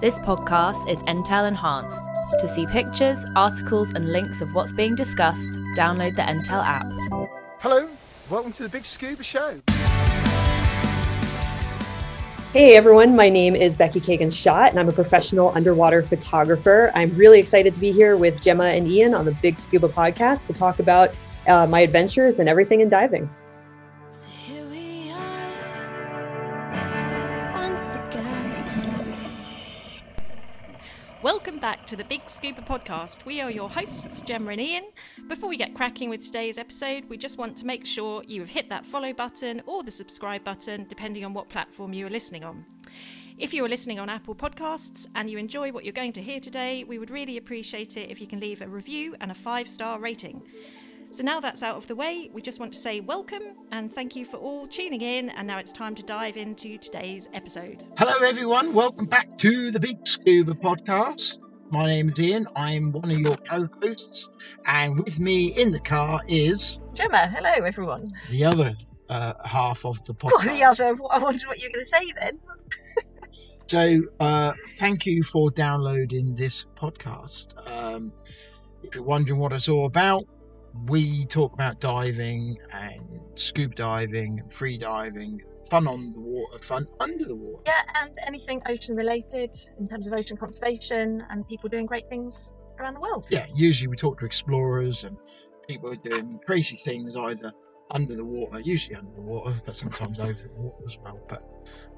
[0.00, 2.04] This podcast is Entale enhanced.
[2.38, 6.86] To see pictures, articles, and links of what's being discussed, download the Entale app.
[7.58, 7.88] Hello,
[8.30, 9.62] welcome to the Big Scuba Show.
[12.52, 16.92] Hey everyone, my name is Becky Kagan Schott, and I'm a professional underwater photographer.
[16.94, 20.46] I'm really excited to be here with Gemma and Ian on the Big Scuba podcast
[20.46, 21.12] to talk about
[21.48, 23.28] uh, my adventures and everything in diving.
[31.66, 33.24] Back to the Big Scuba Podcast.
[33.24, 34.84] We are your hosts, Gemma and Ian.
[35.26, 38.50] Before we get cracking with today's episode, we just want to make sure you have
[38.50, 42.44] hit that follow button or the subscribe button, depending on what platform you are listening
[42.44, 42.64] on.
[43.36, 46.38] If you are listening on Apple Podcasts and you enjoy what you're going to hear
[46.38, 49.68] today, we would really appreciate it if you can leave a review and a five
[49.68, 50.46] star rating.
[51.10, 54.14] So now that's out of the way, we just want to say welcome and thank
[54.14, 55.30] you for all tuning in.
[55.30, 57.82] And now it's time to dive into today's episode.
[57.98, 58.72] Hello, everyone.
[58.72, 61.45] Welcome back to the Big Scuba Podcast.
[61.70, 62.46] My name is Ian.
[62.54, 64.28] I'm one of your co hosts,
[64.66, 68.04] and with me in the car is Gemma, hello everyone.
[68.30, 68.72] the other
[69.08, 70.30] uh, half of the podcast.
[70.32, 70.96] What the other?
[71.10, 72.38] I wondered what you were going to say then.
[73.68, 77.48] So, uh, thank you for downloading this podcast.
[77.68, 78.12] Um,
[78.84, 80.22] if you're wondering what it's all about,
[80.86, 83.00] we talk about diving and
[83.34, 87.62] scuba diving, free diving, fun on the water, fun under the water.
[87.66, 92.52] Yeah, and anything ocean related in terms of ocean conservation and people doing great things
[92.78, 93.26] around the world.
[93.30, 95.16] Yeah, usually we talk to explorers and
[95.66, 97.52] people are doing crazy things either
[97.90, 101.20] under the water, usually under the water, but sometimes over the water as well.
[101.28, 101.42] But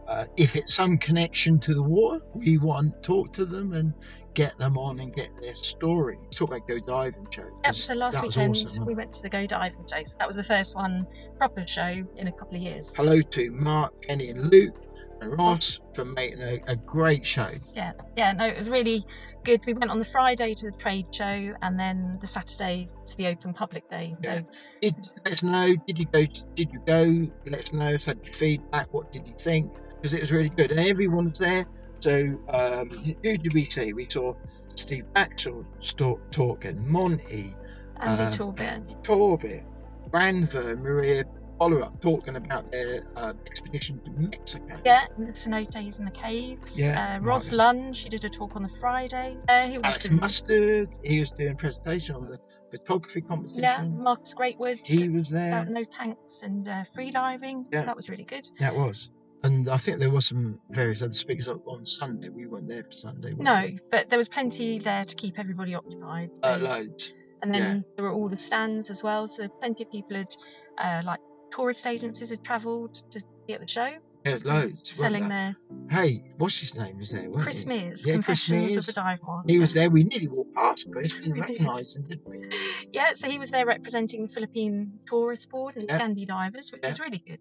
[0.09, 3.93] uh, if it's some connection to the water, we want to talk to them and
[4.35, 6.17] get them on and get their story.
[6.35, 7.51] Talk about go diving shows.
[7.65, 8.87] Yep, so last weekend awesome.
[8.87, 10.03] we went to the Go Diving Show.
[10.05, 11.07] So that was the first one
[11.37, 12.95] proper show in a couple of years.
[12.97, 14.81] Hello to Mark, Kenny, and Luke
[15.21, 17.51] and Ross for making a, a great show.
[17.75, 19.05] Yeah, yeah, no, it was really
[19.45, 19.61] good.
[19.67, 23.27] We went on the Friday to the trade show and then the Saturday to the
[23.27, 24.17] open public day.
[24.23, 24.41] So Yeah.
[24.81, 24.95] Did,
[25.25, 25.75] let us know.
[25.87, 26.25] Did you go?
[26.55, 27.29] Did you go?
[27.51, 27.97] Let us know.
[27.99, 28.93] Send your feedback.
[28.95, 29.71] What did you think?
[30.01, 31.67] Because it was really good, and everyone was there.
[32.01, 33.93] So um, who did we see?
[33.93, 34.35] We saw
[34.77, 35.67] Steve Maxwell
[35.97, 37.55] talk, talking, Monty,
[38.01, 38.63] Andy Um, Torbet.
[38.63, 39.63] Andy
[40.11, 41.25] Branver, Maria
[41.59, 44.77] Follow-up talking about their uh, expedition to Mexico.
[44.87, 46.81] Yeah, and the cenotes in the caves.
[46.81, 47.53] Yeah, uh, Ros marvellous.
[47.53, 49.37] Lunn, she did a talk on the Friday.
[49.49, 52.39] Uh, he was Alex doing- Mustard, he was doing a presentation on the
[52.71, 53.61] photography competition.
[53.65, 55.49] Yeah, Marcus Greatwood He was there.
[55.63, 57.67] about no tanks and uh, free diving.
[57.73, 57.81] Yeah.
[57.81, 58.49] So that was really good.
[58.61, 59.11] That was.
[59.49, 62.29] And I think there was some various other speakers on- on Sunday.
[62.29, 63.33] We weren't there for Sunday.
[63.39, 63.79] No, we?
[63.91, 66.37] but there was plenty there to keep everybody occupied.
[66.37, 67.15] so- Uh, loads.
[67.43, 69.27] and then there were all the stands as well.
[69.29, 70.35] So plenty of people had,
[70.77, 71.21] uh, like
[71.51, 73.91] tourist agencies had travelled to be at the show,
[74.27, 74.91] Yeah, loads.
[74.91, 75.57] selling there?
[75.89, 76.99] their Hey, what's his name?
[76.99, 77.31] Was there?
[77.31, 77.69] Chris he?
[77.71, 78.89] Mears, Yeah, Chris Confessions Mears.
[78.89, 79.53] of a Dive Master.
[79.53, 79.89] He was there.
[79.89, 81.21] We nearly walked past Chris.
[81.21, 81.53] We We didn't did.
[81.63, 82.51] recognise him, did we?
[82.93, 85.99] Yeah, so he was there representing the Philippine Tourist Board and Yeah.
[85.99, 86.89] Scandi Divers, which Yeah.
[86.91, 87.41] was really good.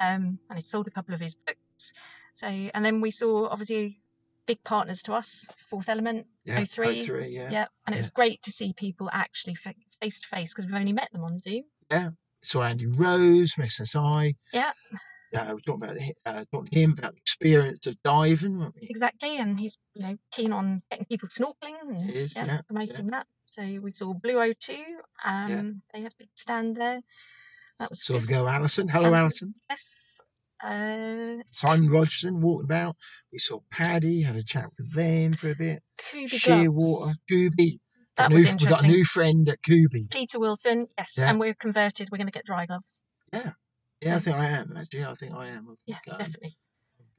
[0.00, 1.92] Um, and he sold a couple of his books.
[2.34, 4.00] So, and then we saw obviously
[4.46, 7.06] big partners to us, Fourth Element, Yeah, O3.
[7.06, 7.50] O3, yeah.
[7.50, 10.92] yeah, and it was great to see people actually face to face because we've only
[10.92, 11.62] met them on Zoom.
[11.90, 12.10] Yeah.
[12.42, 14.34] So Andy Rose from SSI.
[14.52, 14.72] Yeah.
[15.32, 18.58] Yeah, we were talking about the, uh, talking to him about the experience of diving,
[18.58, 18.86] weren't we?
[18.90, 23.26] Exactly, and he's you know keen on getting people snorkeling and is, yeah, promoting that.
[23.46, 24.76] So we saw Blue O2.
[25.24, 27.00] Um, They had a big stand there.
[27.82, 28.28] That was the good.
[28.28, 28.86] girl Alison.
[28.88, 29.54] Hello, Alison.
[29.68, 30.20] Yes.
[30.62, 32.94] Uh, Simon Rogerson walked about.
[33.32, 35.82] We saw Paddy, had a chat with them for a bit.
[35.98, 37.80] Kubi Shearwater, Kubi.
[38.16, 40.06] That Got a was new- We got a new friend at Kubi.
[40.12, 41.30] Peter Wilson, yes, Yeah.
[41.30, 42.08] and we're converted.
[42.12, 43.02] We're going to get dry gloves.
[43.32, 43.52] Yeah,
[44.00, 45.04] yeah, I think I am actually.
[45.04, 45.66] I think I am.
[45.68, 46.56] I Yeah, um, definitely.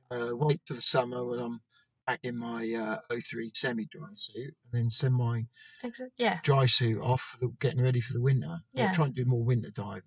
[0.09, 1.59] uh, wait for the summer when I'm
[2.07, 5.47] back in my uh, O3 semi-dry suit, and then send my
[5.84, 8.59] Exa- yeah, dry suit off for the, getting ready for the winter.
[8.73, 8.88] Yeah.
[8.88, 10.03] I'll try and do more winter diving.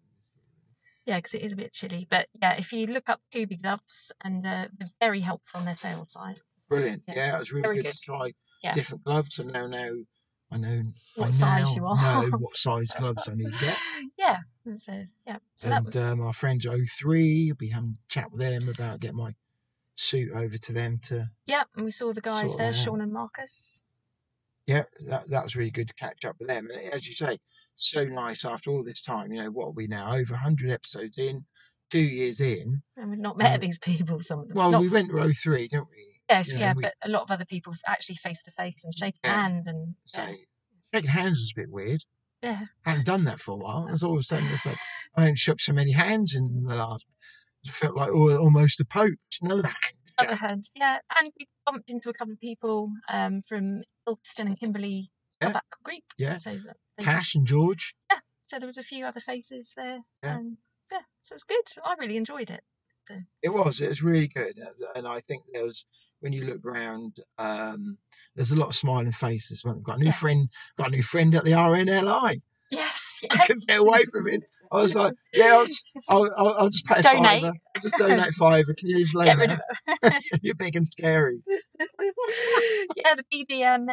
[1.06, 2.06] Yeah, because it is a bit chilly.
[2.08, 5.76] But yeah, if you look up Kubi gloves, and uh, they're very helpful on their
[5.76, 6.40] sales side.
[6.68, 7.04] Brilliant.
[7.06, 7.92] Yeah, Yeah, it was really very good, good.
[7.92, 8.32] to try
[8.62, 8.72] Yeah.
[8.72, 9.90] different gloves, and now now
[10.50, 10.82] I know
[11.14, 11.96] What I size you are.
[11.96, 13.78] know what size gloves I need to get.
[14.18, 17.94] yeah, and so yeah, so and was um, our friends at O3, I'll be having
[17.96, 19.34] a chat with them about getting my
[19.94, 21.62] suit over to them to yeah.
[21.76, 22.72] And we saw the guys there.
[22.74, 23.82] Sean and Marcus.
[24.66, 26.68] Yeah, that that was really good to catch up with them.
[26.72, 27.38] And as you say,
[27.76, 29.32] so nice after all this time.
[29.32, 30.12] You know, what are we now?
[30.14, 31.44] Over 100 episodes in,
[31.90, 32.82] two years in.
[32.96, 34.20] And we've not met Um, these people.
[34.20, 34.56] Some of them.
[34.56, 36.20] Well, Not- we went to O3, didn't we?
[36.28, 38.84] Yes, you know, yeah, we- but a lot of other people actually face to face
[38.84, 39.42] and shake Yeah.
[39.42, 40.34] hand and So yeah,
[40.94, 42.04] shaking hands was a bit weird.
[42.42, 42.64] yeah.
[42.84, 43.86] I hadn't done that for a while.
[43.88, 44.76] It's all of a sudden, it's like,
[45.14, 47.06] I hadn't shook so many hands in the last.
[47.62, 49.14] It felt like al- almost a pope.
[49.42, 49.95] Another hand.
[50.20, 50.30] Chat.
[50.30, 55.10] Otherhead, yeah, and we bumped into a couple of people um, from Ilkeston and Kimberley
[55.40, 55.48] Yeah.
[55.48, 56.02] Tobacco Group.
[56.18, 56.38] Yeah.
[56.38, 57.94] So, that they- Tash and George.
[58.10, 58.18] Yeah.
[58.42, 60.00] So there was a few other faces there.
[60.22, 60.36] Yeah.
[60.36, 60.58] Um,
[60.92, 61.82] yeah, so it was good.
[61.84, 62.60] I really enjoyed it.
[63.42, 63.80] It was.
[63.80, 64.58] It was really good,
[64.96, 65.86] and I think there was
[66.20, 67.98] when you look around, um,
[68.34, 69.64] there's a lot of smiling faces.
[69.64, 70.12] We've got a new Yeah.
[70.12, 70.48] friend.
[70.76, 72.40] Got a new friend at the RNLI.
[72.70, 73.46] Yes, I yes.
[73.46, 74.40] couldn't get away from it.
[74.72, 77.42] I was like, yeah, I'll just, I'll, I'll, just pay a Donate.
[77.42, 77.46] fiver.
[77.76, 78.74] I'll just donate fiver.
[78.74, 79.60] Can you just lay Get rid of
[80.02, 80.20] there?
[80.42, 81.38] You're big and scary.
[82.96, 83.88] yeah, the BDMLR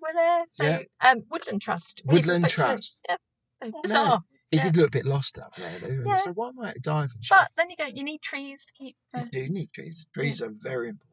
[0.00, 0.44] were there.
[0.48, 0.80] So Yeah.
[1.00, 2.02] um, Woodland Trust.
[2.04, 2.50] we Woodland to.
[2.50, 3.04] Trust.
[3.08, 3.16] Yeah.
[3.62, 4.20] So Oh, bizarre.
[4.50, 4.62] He Yeah.
[4.64, 6.02] did look a bit lost up there, though.
[6.06, 6.18] Yeah.
[6.18, 7.10] said, why am I diving?
[7.28, 10.08] But then you go, you need trees to keep you do need trees.
[10.14, 11.10] Trees are very important.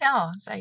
[0.00, 0.30] yeah.
[0.38, 0.52] So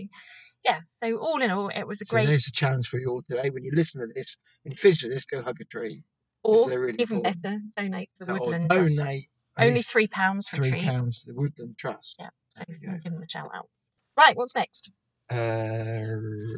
[0.65, 0.81] yeah.
[0.89, 2.27] So all in all, it was a So great.
[2.27, 3.49] there's a challenge for you all today.
[3.49, 6.03] When you listen to this, when you finish with this, go hug a tree.
[6.43, 7.41] or really even important.
[7.43, 8.97] better, donate to the Or Woodland Trust.
[8.97, 10.81] donate Only three pounds for a three tree.
[10.81, 12.15] pounds to the Woodland Trust.
[12.19, 12.29] Yeah.
[12.49, 12.63] So
[13.03, 13.69] give them a shout out.
[14.17, 14.91] Right, what's next?
[15.29, 16.15] Uh,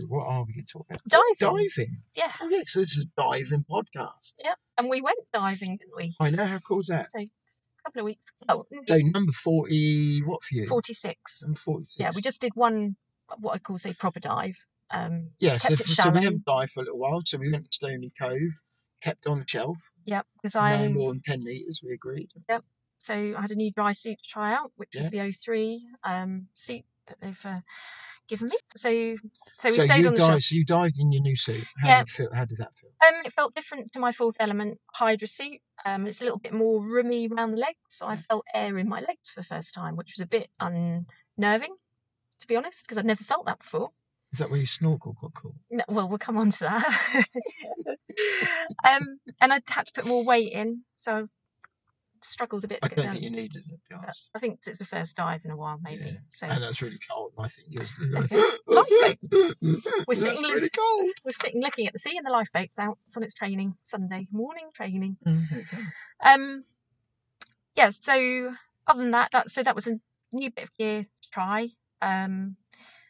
[0.07, 1.01] what are we going to talk about?
[1.07, 1.57] Diving.
[1.67, 1.97] Diving.
[2.15, 2.31] Yeah.
[2.41, 4.33] Oh, yeah, so this is a diving podcast.
[4.43, 4.55] Yeah.
[4.77, 6.15] And we went diving, didn't we?
[6.19, 7.11] I know how cool is that.
[7.11, 7.27] So a
[7.85, 8.65] couple of weeks ago.
[8.87, 10.65] So number forty, what for you?
[10.65, 11.43] 46.
[11.43, 11.95] Number forty-six.
[11.99, 12.95] Yeah, we just did one,
[13.39, 14.57] what I call, say, proper dive.
[14.91, 15.57] Um, yeah.
[15.57, 17.21] So, so we haven't dived for a little while.
[17.25, 18.61] So we went to Stony Cove,
[19.01, 21.81] kept on the shelf, yeah, because no I more than ten meters.
[21.83, 22.29] We agreed.
[22.49, 22.63] Yep.
[22.99, 26.47] So I had a new dry suit to try out, which was the O3 um,
[26.55, 27.59] suit that they've uh,
[28.29, 28.55] given me.
[28.77, 29.15] So,
[29.59, 30.31] so we so stayed on the dived.
[30.31, 30.43] shelf.
[30.43, 31.65] So you dived in your new suit.
[31.81, 31.97] How Yeah.
[31.99, 32.29] did it feel?
[32.33, 32.91] How did that feel?
[33.05, 35.59] Um, it felt different to my fourth element Hydra suit.
[35.85, 38.87] Um, it's a little bit more roomy around the legs, so I felt air in
[38.87, 41.75] my legs for the first time, which was a bit unnerving,
[42.43, 43.89] to be honest, because I'd never felt that before.
[44.33, 45.53] Is that where your snorkel got caught?
[45.71, 47.25] No, well, we'll come on to that.
[48.89, 51.23] um, and I had to put more weight in, so I
[52.21, 53.13] struggled a bit I to get don't down.
[53.13, 53.71] think you needed it.
[53.71, 54.31] To be honest.
[54.35, 56.05] I think it's the first dive in a while, maybe.
[56.05, 56.17] Yeah.
[56.29, 57.31] So And that's really cold.
[57.39, 57.91] I think yours.
[58.67, 59.55] Lifeboat.
[60.07, 61.11] We're sitting really cold.
[61.23, 62.97] we're sitting looking at the sea, and the lifeboat's out.
[63.05, 65.15] It's on its training Sunday morning training.
[65.25, 65.63] Mhm.
[66.25, 66.63] Um,
[67.77, 67.89] yeah.
[67.89, 68.55] So
[68.87, 69.99] other than that, that so that was a
[70.31, 71.69] new bit of gear to try.
[72.03, 72.57] Um,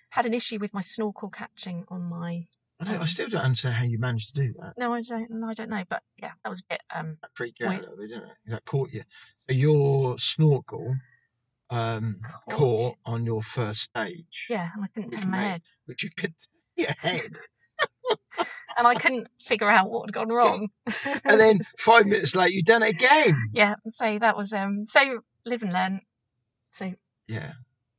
[0.10, 2.46] had an issue with my snorkel catching on my.
[2.80, 4.74] I, don't, I still don't understand how you managed to do that.
[4.78, 5.44] No, I don't.
[5.44, 6.82] I don't know, but yeah, that was a bit.
[6.94, 8.38] Um, That freaked you out a little bit, didn't it?
[8.48, 9.04] That caught you.
[9.50, 10.96] So your snorkel
[11.70, 12.20] um,
[12.50, 16.04] Caught caught on your first stage, yeah, and I couldn't turn my made- head, which
[16.04, 16.50] you could see
[16.84, 17.32] your head.
[18.78, 20.70] and I couldn't figure out what had gone wrong.
[21.26, 23.36] and then five minutes later, you done it again.
[23.54, 24.82] yeah, so that was um.
[24.86, 26.02] So live and learn.
[26.74, 26.94] So
[27.28, 27.54] Yeah.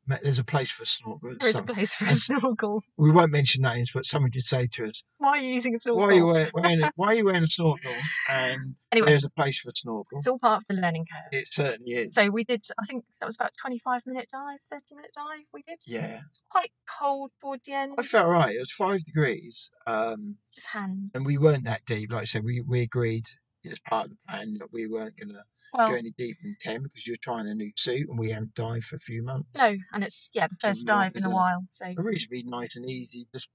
[0.07, 1.35] There's a place for a snorkel.
[1.41, 2.83] there is a place for a snorkel.
[2.97, 5.81] we won't mention names, but someone did say to us, Why are you using a
[5.81, 6.07] snorkel?
[6.07, 7.91] "Why are you wearing, wearing a, why are you wearing a snorkel?"
[8.29, 10.19] And Anyway, there's a place for a snorkel.
[10.19, 11.33] it's all part of the learning curve.
[11.41, 12.15] It certainly is.
[12.15, 12.63] So we did.
[12.81, 15.45] I think that was about twenty-five minute dive, thirty minute dive.
[15.53, 15.79] We did.
[15.87, 17.95] yeah, It's quite cold towards the end.
[17.99, 18.55] I felt right.
[18.55, 21.11] It was five degrees, um, Just hand.
[21.15, 22.13] and we weren't that deep.
[22.13, 23.25] Like I said, we we agreed
[23.69, 25.43] as part of the plan that we weren't going to
[25.77, 28.55] Well, go any deeper than 10 because you're trying a new suit and we haven't
[28.55, 29.49] dived for a few months.
[29.59, 31.65] no, and it's yeah the first wanted dive in a while.
[31.71, 33.49] So A reasonably nice and easy, just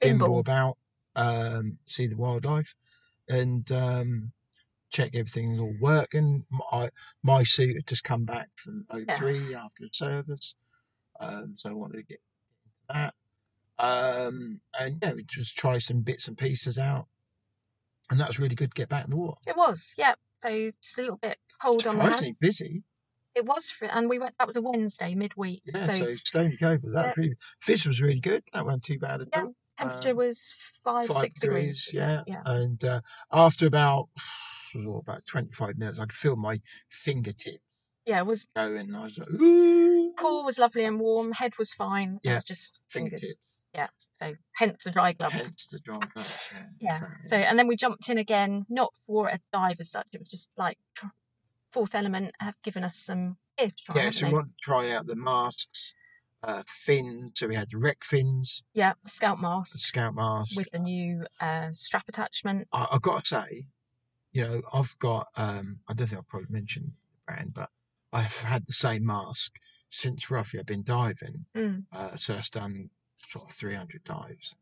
[0.00, 0.38] bimble.
[0.38, 0.78] about,
[1.14, 2.74] um, see the wildlife
[3.28, 4.32] and um,
[4.90, 6.44] check everything's all working.
[6.50, 6.90] My,
[7.22, 10.54] my suit had just come back from O3 after a service,
[11.20, 12.20] um, so I wanted to get
[12.88, 13.14] that.
[13.78, 17.08] Um, and yeah, we just try some bits and pieces out.
[18.10, 19.38] And that was really good to get back in the water.
[19.46, 20.14] It was yeah.
[20.34, 22.38] So just a little bit cold on the hands.
[22.40, 22.82] busy.
[23.34, 24.34] It was, for, and we went.
[24.38, 25.62] That was a Wednesday midweek.
[25.64, 27.06] Yeah, so, so, Stony Cove, that Yeah.
[27.08, 28.42] was really, fish was really good.
[28.52, 29.54] That wasn't too bad at Yeah, all.
[29.78, 30.52] temperature um, was
[30.84, 31.84] five, Five six degrees.
[31.86, 32.22] degrees, yeah.
[32.26, 32.42] yeah.
[32.44, 33.00] And uh,
[33.32, 34.10] after about
[34.76, 37.64] oh, about twenty five minutes, I could feel my fingertips
[38.04, 38.44] Yeah, it was.
[38.54, 38.94] going.
[38.94, 39.91] I was like, ooh,
[40.22, 41.32] Core was lovely and warm.
[41.32, 42.20] Head was fine.
[42.22, 43.20] Yeah, was just fingers.
[43.20, 43.58] fingertips.
[43.74, 43.88] Yeah.
[44.12, 45.32] So hence the dry glove.
[45.32, 46.50] Hence the dry gloves.
[46.52, 46.62] Yeah.
[46.80, 46.92] Yeah.
[46.92, 47.24] exactly.
[47.24, 50.06] So and then we jumped in again, not for a dive as such.
[50.12, 50.78] It was just like
[51.72, 54.02] fourth element have given us some gear to try.
[54.04, 55.94] yeah, so we want to try out the masks,
[56.44, 57.32] uh, fins.
[57.36, 59.72] So we had the rec fins, Yeah, the scout mask.
[59.72, 60.56] the scout mask.
[60.56, 62.68] with the new uh, strap attachment.
[62.72, 63.66] I, I've got to say,
[64.32, 66.92] you know, I've got, um, I don't think I've probably mentioned
[67.26, 67.70] the brand, but
[68.12, 69.54] I've had the same mask
[69.92, 71.44] since roughly I've been diving.
[71.54, 71.84] Mm.
[71.92, 74.56] Uh, so I've done sort of 300 dives.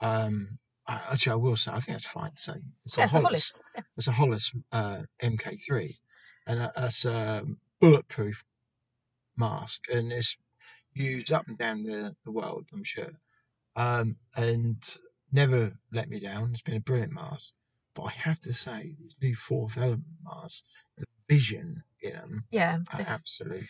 [0.00, 0.56] Um,
[0.86, 2.52] I, actually, I will say, I think that's fine to say.
[2.84, 3.58] It's Yeah, a it's a Hollis.
[3.74, 4.06] Hollis.
[4.06, 4.10] Yeah.
[4.10, 5.98] A Hollis uh, MK3,
[6.46, 7.44] and that- that's a
[7.78, 8.42] bulletproof
[9.36, 10.36] mask, and it's
[10.94, 13.12] used up and down the, the world, I'm sure.
[13.76, 14.82] Um, and
[15.30, 16.50] never let me down.
[16.52, 17.52] It's been a brilliant mask.
[17.94, 20.62] But I have to say, these new fourth element masks,
[20.96, 23.66] the vision in them Yeah, are absolute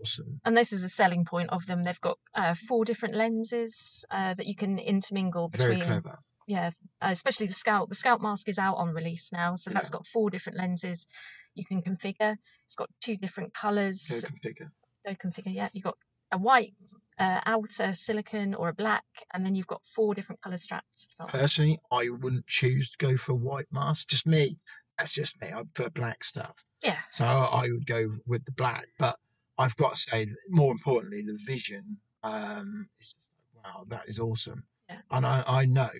[0.00, 0.40] awesome.
[0.44, 1.82] And this is a selling point of them.
[1.84, 5.78] They've got uh, four different lenses uh, that you can intermingle between.
[5.78, 6.18] Very clever.
[6.46, 6.70] Yeah,
[7.00, 7.88] uh, especially the Scout.
[7.88, 9.98] The Scout mask is out on release now, so that's Yeah.
[9.98, 11.06] got four different lenses
[11.54, 12.36] you can configure.
[12.64, 14.24] It's got two different colours.
[14.24, 14.70] Go configure.
[15.06, 15.54] Go configure.
[15.54, 15.96] Yeah, you've got
[16.32, 16.74] a white
[17.18, 21.08] uh, outer silicon or a black, and then you've got four different colour straps.
[21.08, 21.40] to put on.
[21.40, 24.08] Personally, I wouldn't choose to go for white mask.
[24.08, 24.58] Just me.
[24.98, 25.48] That's just me.
[25.48, 26.54] I prefer black stuff.
[26.82, 28.86] Yeah, So I would go with the black.
[28.98, 29.16] But
[29.60, 31.98] I've got to say, more importantly, the vision.
[32.22, 33.14] Um, is,
[33.54, 34.64] wow, that is awesome.
[34.88, 35.00] Yeah.
[35.10, 35.90] And I, I know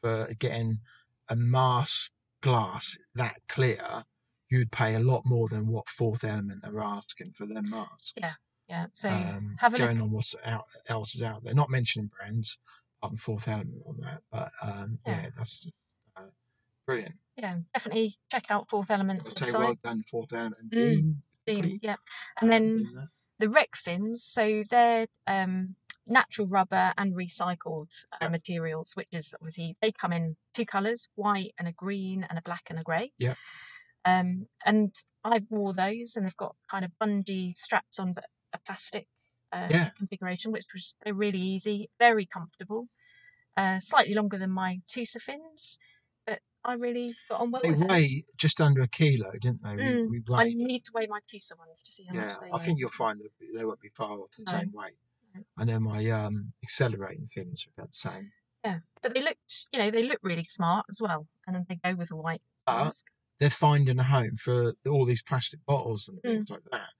[0.00, 0.80] for getting
[1.28, 2.12] a mask
[2.42, 4.04] glass that clear,
[4.50, 8.12] you'd pay a lot more than what Fourth Element are asking for their masks.
[8.16, 8.32] Yeah.
[8.68, 8.86] yeah.
[8.92, 10.04] So um, have a going look.
[10.04, 11.54] on what's out, else is out there.
[11.54, 12.58] Not mentioning brands,
[12.98, 15.22] apart from Fourth Element on that, but um, yeah.
[15.22, 15.30] Yeah.
[15.36, 15.70] that's
[16.16, 16.22] uh,
[16.86, 17.14] brilliant.
[17.36, 20.72] Yeah, definitely check out Fourth Element I'd say well done, Fourth Element.
[20.72, 21.16] Mm,
[21.82, 21.96] Yeah,
[22.40, 24.24] and then the rec fins.
[24.24, 25.76] So they're um,
[26.06, 28.28] natural rubber and recycled uh, Yeah.
[28.28, 32.42] materials, which is obviously they come in two colours: white and a green, and a
[32.42, 33.12] black and a grey.
[33.18, 33.34] Yeah.
[34.04, 38.58] Um, and I wore those, and they've got kind of bungee straps on, but a
[38.58, 39.06] plastic
[39.52, 39.90] uh, Yeah.
[39.96, 42.88] configuration, which was they're really easy, very comfortable.
[43.56, 45.78] Uh, slightly longer than my Tusa fins,
[46.64, 49.76] I really got on well They weigh just under a kilo, didn't they?
[49.76, 52.40] We, Mm, we I need to weigh my Tusa ones to see how Yeah, much
[52.40, 52.64] they I weigh.
[52.64, 54.58] think you'll find that they won't be far off the No.
[54.58, 54.94] same weight.
[55.34, 55.42] No.
[55.56, 58.32] I know my um, accelerating fins are about the same.
[58.64, 61.76] Yeah, but they looked, you know, they look really smart as well, and then they
[61.76, 63.06] go with a white But mask.
[63.38, 66.34] they're finding a home for all these plastic bottles and Mm.
[66.34, 66.90] things like that.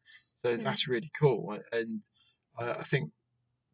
[0.43, 0.63] So Yeah.
[0.65, 1.59] that's really cool.
[1.73, 2.03] And
[2.59, 3.13] uh, I think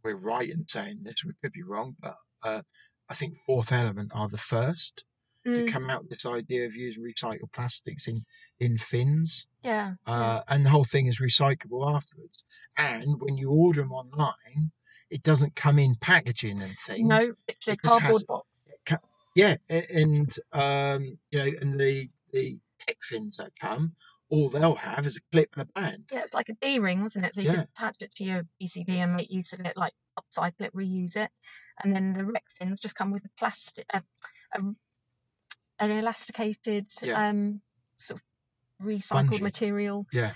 [0.02, 1.24] we're right in saying this.
[1.24, 2.62] We could be wrong, but uh,
[3.08, 5.04] I think Fourth Element are the first
[5.44, 8.22] to Mm, come out with this idea of using recycled plastics in
[8.60, 9.46] in fins.
[9.62, 12.44] yeah, uh, and the whole thing is recyclable afterwards.
[12.78, 14.72] And when you order them online,
[15.10, 17.06] it doesn't come in packaging and things.
[17.08, 17.36] no, literally
[17.68, 18.72] a it cardboard has- box.
[19.36, 23.94] Yeah, and um, you know, and the the tech fins that come,
[24.28, 26.04] all they'll have is a clip and a band.
[26.12, 27.34] Yeah, it's like a D ring, wasn't it?
[27.34, 27.56] So you Yeah.
[27.56, 31.16] could attach it to your BCD and make use of it, like upcycle it, reuse
[31.16, 31.30] it,
[31.82, 34.02] and then the rec fins just come with a plastic, a,
[34.54, 34.60] a,
[35.90, 37.28] an elasticated, Yeah.
[37.28, 37.60] um,
[37.98, 39.40] sort of recycled Bungee.
[39.40, 40.32] material, Yeah,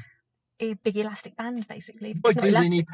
[0.60, 2.12] a big elastic band, basically.
[2.24, 2.70] It's not elastic.
[2.70, 2.86] need.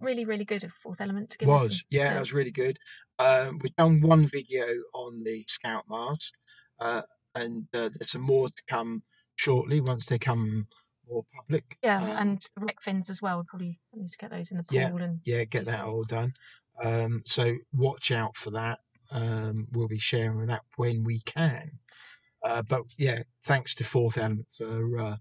[0.00, 1.48] Really, really good at Fourth Element to give.
[1.48, 2.78] Was some- yeah, that was really good.
[3.18, 4.64] Um, we've done one video
[4.94, 6.34] on the Scout mask,
[6.78, 7.02] uh,
[7.34, 9.02] and uh, there's some more to come
[9.34, 10.68] shortly once they come
[11.08, 11.78] more public.
[11.82, 13.38] Yeah, Um, and the rec fins as well.
[13.38, 16.04] We probably need to get those in the pool Yeah, and yeah, get that all
[16.04, 16.34] done.
[16.80, 18.78] Um, so watch out for that.
[19.10, 21.70] Um, we'll be sharing that when we can.
[22.44, 25.16] Uh, but yeah, thanks to Fourth Element for uh,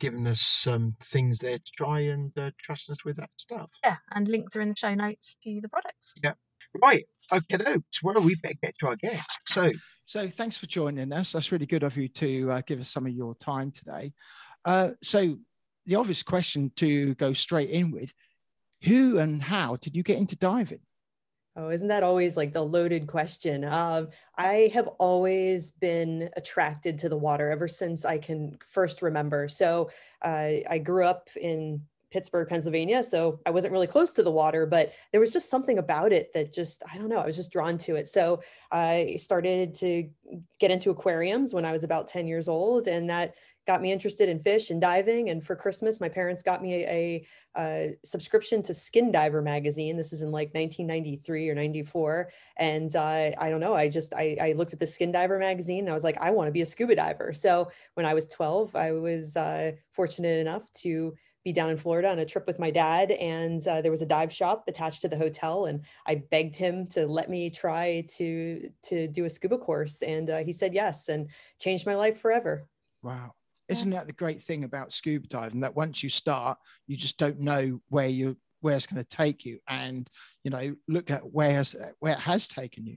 [0.00, 3.70] giving us some things there to try and uh, trust us with that stuff.
[3.84, 6.14] yeah, and links are in the show notes to the products.
[6.22, 6.34] Yeah.
[6.82, 8.02] Right, okay, folks.
[8.02, 9.40] Well, we better get to our guest.
[9.46, 9.70] So,
[10.06, 11.32] So thanks for joining us.
[11.32, 14.12] That's really good of you to uh, give us some of your time today.
[14.64, 15.36] Uh, so
[15.86, 18.12] the obvious question to go straight in with,
[18.82, 20.80] who and how did you get into diving?
[21.56, 23.64] Oh, isn't that always like the loaded question?
[23.64, 29.48] I have always been attracted to the water ever since I can first remember.
[29.48, 29.90] So
[30.22, 31.82] uh, I grew up in
[32.14, 33.02] Pittsburgh, Pennsylvania.
[33.02, 36.32] So I wasn't really close to the water, but there was just something about it
[36.32, 38.06] that just, I don't know, I was just drawn to it.
[38.06, 40.08] So I started to
[40.60, 42.86] get into aquariums when I was about 10 years old.
[42.86, 43.34] And that
[43.66, 45.30] got me interested in fish and diving.
[45.30, 49.96] And for Christmas, my parents got me a, a subscription to Skin Diver magazine.
[49.96, 52.30] This is in like 1993 or 94.
[52.56, 55.80] And uh, I don't know, I just, I, I looked at the Skin Diver magazine
[55.80, 57.32] and I was like, I want to be a scuba diver.
[57.32, 62.08] So when I was 12, I was uh, fortunate enough to be down in Florida
[62.08, 65.08] on a trip with my dad, and uh, there was a dive shop attached to
[65.08, 69.58] the hotel, and I begged him to let me try to to do a scuba
[69.58, 71.28] course, and uh, he said yes, and
[71.60, 72.66] changed my life forever.
[73.02, 73.34] Wow.
[73.68, 77.40] Isn't that the great thing about scuba diving that once you start, you just don't
[77.40, 80.08] know where you where it's going to take you, and
[80.42, 82.96] you know, look at where has where it has taken you.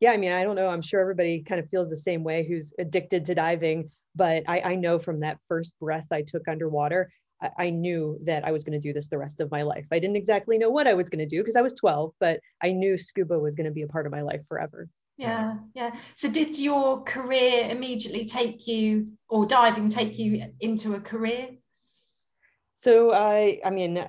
[0.00, 0.68] Yeah, I mean, I don't know.
[0.68, 4.60] I'm sure everybody kind of feels the same way who's addicted to diving, but I,
[4.60, 7.08] I know from that first breath I took underwater,
[7.40, 9.86] I, I knew that I was going to do this the rest of my life.
[9.92, 12.40] I didn't exactly know what I was going to do because I was 12, but
[12.60, 14.88] I knew scuba was going to be a part of my life forever.
[15.22, 15.94] Yeah, yeah.
[16.16, 21.48] So did your career immediately take you, or diving take you into a career?
[22.74, 24.08] So I, I mean, uh,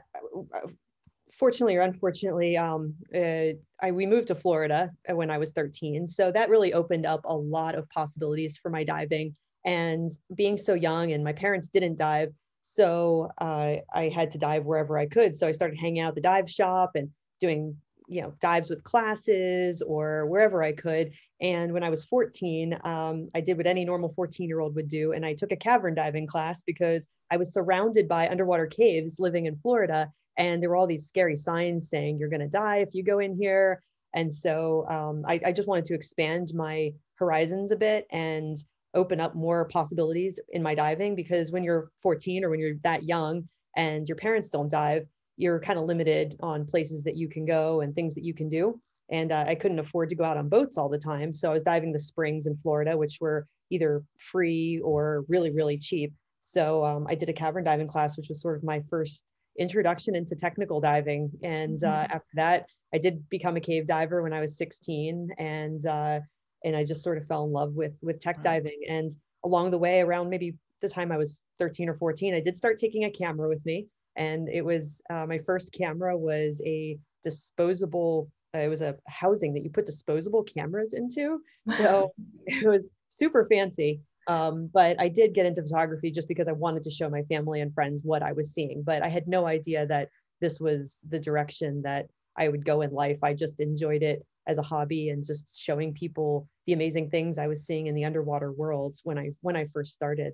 [1.31, 6.31] fortunately or unfortunately, um, uh, I we moved to Florida when I was 13, so
[6.31, 9.35] that really opened up a lot of possibilities for my diving.
[9.65, 14.65] And being so young, and my parents didn't dive, So uh, I had to dive
[14.65, 15.35] wherever I could.
[15.35, 18.83] So I started hanging out at the dive shop and doing you know dives with
[18.83, 21.11] classes or wherever I could.
[21.41, 24.89] And when I was 14, um, I did what any normal 14 year old would
[24.89, 29.19] do, and I took a cavern diving class because I was surrounded by underwater caves
[29.19, 32.77] living in Florida, and there were all these scary signs saying you're going to die
[32.77, 33.81] if you go in here.
[34.13, 38.55] And so um, I, I just wanted to expand my horizons a bit and
[38.93, 43.03] open up more possibilities in my diving because when you're 14 or when you're that
[43.03, 45.07] young and your parents don't dive,
[45.37, 48.49] you're kind of limited on places that you can go and things that you can
[48.49, 48.79] do.
[49.09, 51.33] And uh, I couldn't afford to go out on boats all the time.
[51.33, 55.77] So I was diving the springs in Florida, which were either free or really, really
[55.77, 56.13] cheap.
[56.41, 59.25] So um, I did a cavern diving class, which was sort of my first
[59.59, 61.31] introduction into technical diving.
[61.43, 62.13] And uh, Mm-hmm.
[62.15, 65.29] after that, I did become a cave diver when I was 16.
[65.37, 66.19] And uh,
[66.65, 68.43] and I just sort of fell in love with with tech Wow.
[68.43, 68.79] diving.
[68.89, 69.11] And
[69.43, 72.77] along the way, around maybe the time I was 13 or 14, I did start
[72.77, 73.87] taking a camera with me.
[74.15, 78.29] And it was uh, my first camera was a disposable.
[78.55, 81.39] Uh, it was a housing that you put disposable cameras into.
[81.77, 82.13] So
[82.45, 84.01] it was super fancy.
[84.27, 87.61] Um, but I did get into photography just because I wanted to show my family
[87.61, 88.83] and friends what I was seeing.
[88.83, 92.91] But I had no idea that this was the direction that I would go in
[92.91, 93.17] life.
[93.21, 97.47] I just enjoyed it as a hobby and just showing people the amazing things I
[97.47, 100.33] was seeing in the underwater worlds when I when I first started.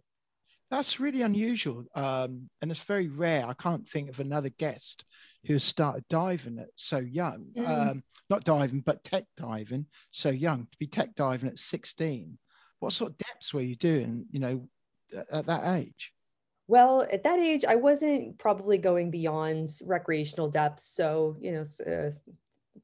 [0.71, 3.45] That's really unusual, um, and it's very rare.
[3.45, 5.03] I can't think of another guest
[5.45, 7.47] who has started diving at so young.
[7.57, 7.67] Mm.
[7.67, 10.67] Um, not diving, but tech diving so young.
[10.71, 12.37] To be tech diving at 16,
[12.79, 14.25] what sort of depths were you doing?
[14.31, 14.69] You know,
[15.17, 16.13] at- at that age.
[16.67, 20.85] Well, at that age, I wasn't probably going beyond recreational depths.
[20.85, 22.11] So, you know, uh,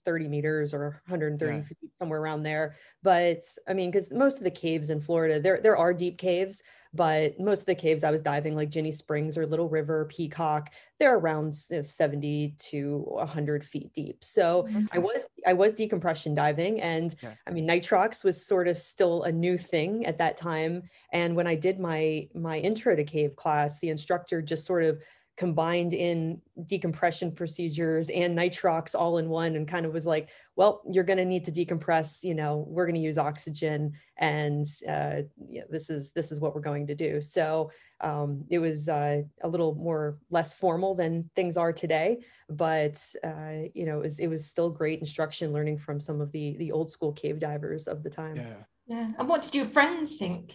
[0.04, 1.64] 30 meters or 130 Yeah.
[1.64, 2.78] feet, somewhere around there.
[3.04, 6.64] But I mean, because most of the caves in Florida, there, there are deep caves,
[6.96, 10.72] but most of the caves I was diving, like Ginnie Springs or Little River, Peacock,
[11.00, 14.24] they're around uh, 70 to 100 feet deep.
[14.24, 17.16] So I was I was decompression diving, and.
[17.48, 20.84] I mean nitrox was sort of still a new thing at that time.
[21.12, 25.02] And when I did my my intro to cave class, the instructor just sort of
[25.38, 30.82] combined in decompression procedures and nitrox all in one and kind of was like well
[30.90, 35.22] you're going to need to decompress you know we're going to use oxygen and uh,
[35.50, 37.70] yeah, this is this is what we're going to do so
[38.02, 42.18] um, it was uh, a little more less formal than things are today
[42.50, 46.32] but uh, you know it was, it was still great instruction learning from some of
[46.32, 48.54] the the old school cave divers of the time Yeah.
[48.88, 49.08] Yeah.
[49.18, 50.54] And what did your friends think?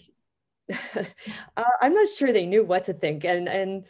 [0.71, 3.25] uh, I'm not sure they knew what to think.
[3.25, 3.87] And and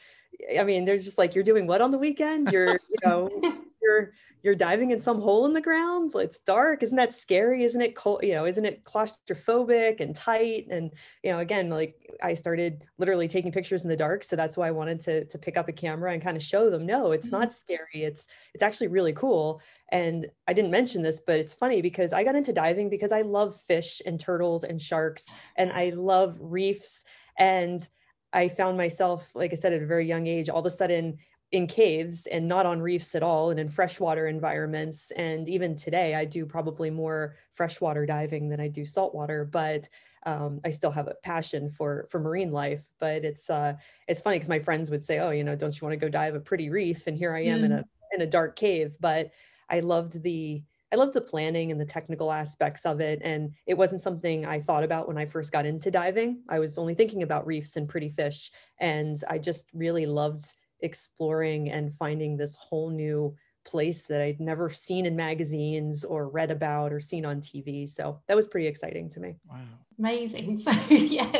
[0.58, 2.50] I mean, they're just like, you're doing what on the weekend?
[2.52, 3.30] You're, you know,
[3.82, 6.12] you're you're diving in some hole in the ground.
[6.14, 6.82] It's dark.
[6.82, 7.62] Isn't that scary?
[7.62, 8.20] Isn't it cold?
[8.22, 10.66] You know, isn't it claustrophobic and tight?
[10.70, 14.24] And you know, again, like I started literally taking pictures in the dark.
[14.24, 16.70] So that's why I wanted to to pick up a camera and kind of show
[16.70, 17.40] them, no, it's mm-hmm.
[17.40, 18.04] not scary.
[18.04, 19.60] It's it's actually really cool.
[19.92, 23.22] And I didn't mention this, but it's funny because I got into diving because I
[23.22, 25.26] love fish and turtles and sharks
[25.56, 27.04] and I love reefs.
[27.38, 27.86] And
[28.32, 31.18] I found myself, like I said, at a very young age, all of a sudden
[31.52, 35.10] in caves and not on reefs at all and in freshwater environments.
[35.12, 39.88] And even today, I do probably more freshwater diving than I do saltwater, but
[40.24, 42.84] um, I still have a passion for for marine life.
[42.98, 43.74] But it's uh,
[44.06, 46.08] it's funny because my friends would say, "Oh, you know, don't you want to go
[46.08, 48.96] dive a pretty reef?" And here I am in a in a dark cave.
[49.00, 49.32] But
[49.68, 50.62] I loved the
[50.92, 53.20] I love the planning and the technical aspects of it.
[53.22, 56.42] And it wasn't something I thought about when I first got into diving.
[56.48, 58.50] I was only thinking about reefs and pretty fish.
[58.78, 60.44] And I just really loved
[60.80, 66.50] exploring and finding this whole new place that I'd never seen in magazines or read
[66.50, 67.88] about or seen on TV.
[67.88, 69.36] So that was pretty exciting to me.
[69.48, 69.58] Wow.
[69.98, 70.58] Amazing.
[70.58, 71.30] So yeah.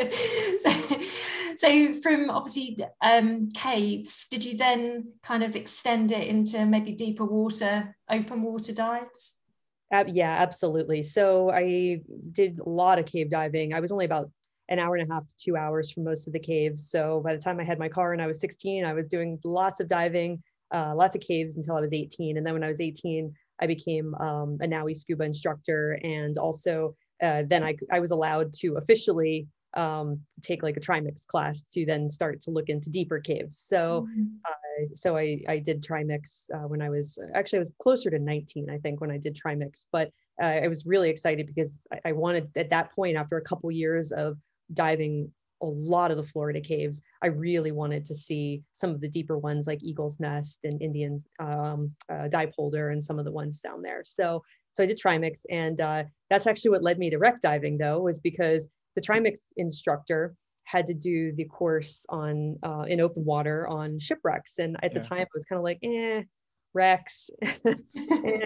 [0.59, 0.71] So,
[1.55, 7.25] so from obviously um, caves, did you then kind of extend it into maybe deeper
[7.25, 9.40] water, open water dives?
[9.91, 11.03] Uh, yeah, absolutely.
[11.03, 12.01] So I
[12.31, 13.73] did a lot of cave diving.
[13.73, 14.29] I was only about
[14.69, 16.89] an hour and a half to two hours from most of the caves.
[16.89, 19.37] So by the time I had my car and I was 16, I was doing
[19.43, 20.41] lots of diving,
[20.73, 22.37] uh, lots of caves until I was 18.
[22.37, 25.99] And then when I was 18, I became um, a NAUI scuba instructor.
[26.03, 31.25] And also uh, then I, I was allowed to officially um, take like a trimix
[31.25, 33.57] class to then start to look into deeper caves.
[33.57, 34.07] So
[34.93, 38.69] so I, I did trimix uh, when I was actually I was closer to 19
[38.69, 42.11] I think when I did trimix but uh, I was really excited because I, I
[42.13, 44.37] wanted at that point after a couple years of
[44.73, 45.31] diving
[45.61, 49.37] a lot of the Florida caves I really wanted to see some of the deeper
[49.37, 54.01] ones like Eagle's Nest and Indian um, uh, and some of the ones down there.
[54.05, 57.77] So so I did trimix and uh, that's actually what led me to wreck diving
[57.77, 63.25] though was because the trimix instructor had to do the course on uh, in open
[63.25, 66.23] water on shipwrecks, and at the time I was kind of like, eh,
[66.73, 67.29] wrecks.
[67.65, 68.45] And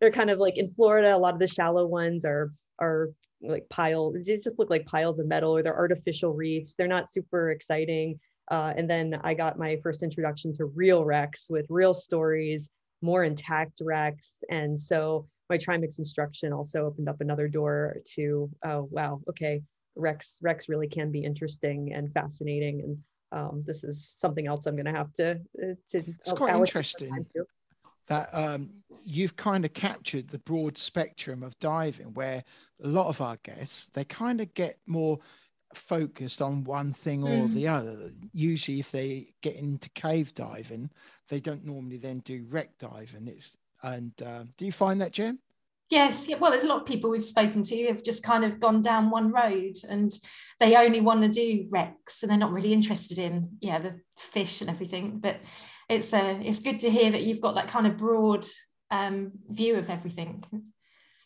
[0.00, 1.14] they're kind of like in Florida.
[1.14, 4.14] A lot of the shallow ones are are like piles.
[4.14, 6.74] They just look like piles of metal, or they're artificial reefs.
[6.74, 8.18] They're not super exciting.
[8.50, 12.68] Uh, and then I got my first introduction to real wrecks with real stories,
[13.00, 14.36] more intact wrecks.
[14.50, 19.62] And so my Trimix instruction also opened up another door to, oh, wow, okay,
[19.96, 22.80] wrecks, wrecks really can be interesting and fascinating.
[22.80, 22.98] And
[23.32, 27.26] um, this is something else I'm going to have to, uh, to It's quite interesting.
[28.08, 28.70] that um,
[29.04, 32.42] you've kind of captured the broad spectrum of diving where
[32.82, 35.18] a lot of our guests they kind of get more
[35.74, 37.52] focused on one thing or Mm.
[37.54, 40.90] the other usually if they get into cave diving
[41.28, 45.38] they don't normally then do wreck diving it's and uh, do you find that Jem?
[45.92, 48.80] Yes, well, there's a lot of people we've spoken to who've just kind of gone
[48.80, 50.10] down one road and
[50.58, 54.62] they only want to do wrecks and they're not really interested in yeah the fish
[54.62, 55.18] and everything.
[55.18, 55.42] But
[55.90, 58.42] it's uh, it's good to hear that you've got that kind of broad
[58.90, 60.42] um, view of everything.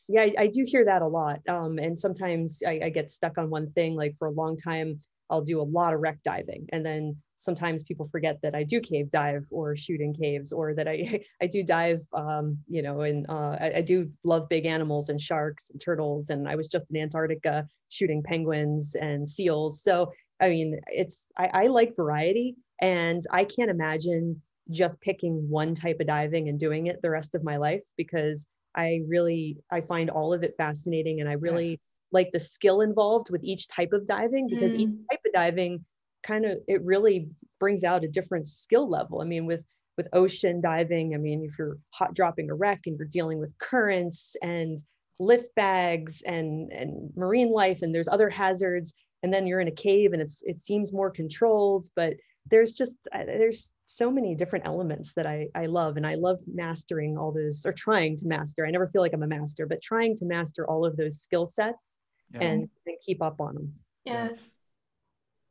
[0.08, 1.48] Yeah, I, I do hear that a lot.
[1.48, 3.94] Um, and sometimes I, I get stuck on one thing.
[3.94, 4.98] Like for a long time,
[5.30, 6.66] I'll do a lot of wreck diving.
[6.72, 10.74] And then sometimes people forget that I do cave dive or shoot in caves or
[10.74, 14.66] that I, I do dive, um, you know, and uh, I, I do love big
[14.66, 16.30] animals and sharks and turtles.
[16.30, 19.82] And I was just in Antarctica shooting penguins and seals.
[19.82, 25.74] So, I mean, it's, I, I like variety and I can't imagine just picking one
[25.74, 29.80] type of diving and doing it the rest of my life because I really I
[29.80, 31.80] find all of it fascinating and I really
[32.12, 35.06] like the skill involved with each type of diving because each Mm.
[35.10, 35.84] type of diving
[36.26, 37.28] kind of it really
[37.60, 39.20] brings out a different skill level.
[39.20, 39.64] I mean with
[39.96, 43.56] with ocean diving, I mean if you're hot dropping a wreck and you're dealing with
[43.58, 44.82] currents and
[45.18, 49.72] lift bags and and marine life and there's other hazards and then you're in a
[49.88, 52.12] cave and it's it seems more controlled but
[52.50, 56.38] there's just uh, there's so many different elements that I, I love and I love
[56.52, 58.64] mastering all those or trying to master.
[58.66, 61.46] I never feel like I'm a master, but trying to master all of those skill
[61.46, 61.98] sets
[62.32, 62.42] Yeah.
[62.42, 63.72] and, and keep up on them.
[64.04, 64.28] Yeah.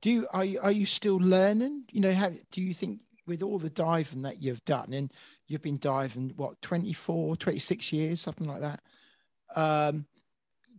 [0.05, 1.85] Do you are you are you still learning?
[1.91, 5.11] You know have do you think with all the diving that you've done and
[5.47, 8.81] you've been diving what 24 26 years something like that?
[9.55, 10.05] Um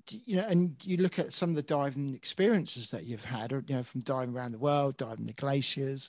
[0.06, 3.52] do- you know and you look at some of the diving experiences that you've had
[3.52, 6.08] or you know from diving around the world diving the glaciers?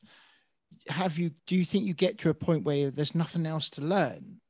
[0.87, 3.81] Have you do you think you get to a point where there's nothing else to
[3.81, 4.41] learn?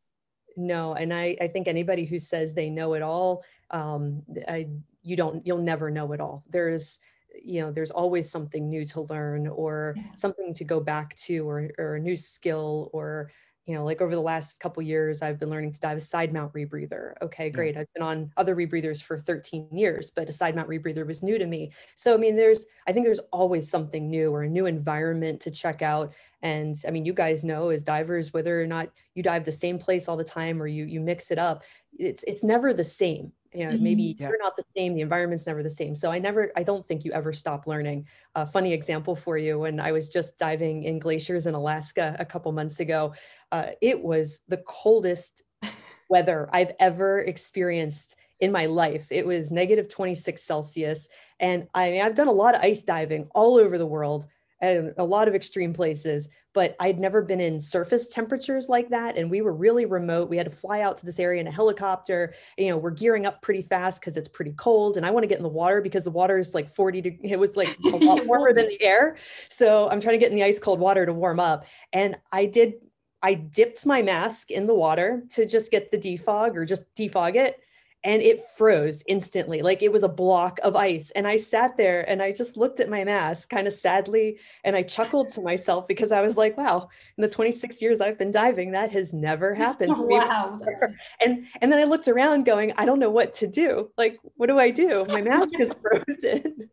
[0.58, 4.67] No, and I, I think anybody who says they know it all, um, I,
[5.03, 6.43] you don't, you'll never know it all.
[6.49, 6.97] There's,
[7.43, 10.15] you know, there's always something new to learn or Yeah.
[10.15, 13.32] something to go back to or, or a new skill or,
[13.65, 16.32] you know, like over the last couple years, I've been learning to dive a side
[16.32, 17.15] mount rebreather.
[17.21, 17.76] Okay, great.
[17.76, 21.38] I've been on other rebreathers for 13 years, but a side mount rebreather was new
[21.38, 21.73] to me.
[21.95, 25.52] So, I mean, there's, I think there's always something new or a new environment to
[25.52, 26.13] check out.
[26.41, 29.80] And I mean, you guys know as divers, whether or not you dive the same
[29.80, 31.63] place all the time or you you mix it up,
[31.99, 33.31] it's it's never the same.
[33.53, 34.27] You know, maybe Yeah.
[34.29, 35.95] you're not the same, the environment's never the same.
[35.95, 38.07] So I never, I don't think you ever stop learning.
[38.36, 42.25] A funny example for you, when I was just diving in glaciers in Alaska a
[42.25, 43.13] couple months ago,
[43.51, 45.43] uh, it was the coldest
[46.10, 49.07] weather I've ever experienced in my life.
[49.12, 51.07] It was negative 26 Celsius.
[51.39, 54.27] And I mean, I've done a lot of ice diving all over the world
[54.62, 59.15] and a lot of extreme places, but I'd never been in surface temperatures like that.
[59.15, 60.27] And we were really remote.
[60.27, 62.33] We had to fly out to this area in a helicopter.
[62.57, 64.97] You know, we're gearing up pretty fast because it's pretty cold.
[64.97, 67.27] And I want to get in the water because the water is like 40 to,
[67.29, 69.17] it was like a lot warmer than the air.
[69.49, 71.67] So I'm trying to get in the ice cold water to warm up.
[71.93, 72.73] And I did,
[73.21, 77.35] I dipped my mask in the water to just get the defog or just defog
[77.35, 77.61] it
[78.03, 81.12] and it froze instantly like it was a block of ice.
[81.12, 84.75] And i sat there and i just looked at my mask kind of sadly and
[84.75, 88.31] i chuckled to myself because i was like wow in the 26 years i've been
[88.31, 90.60] diving that has never happened to wow.
[91.21, 93.89] and and then i looked around going i don't know what to do.
[93.97, 95.05] Like what do i do?
[95.10, 96.69] My mask is frozen.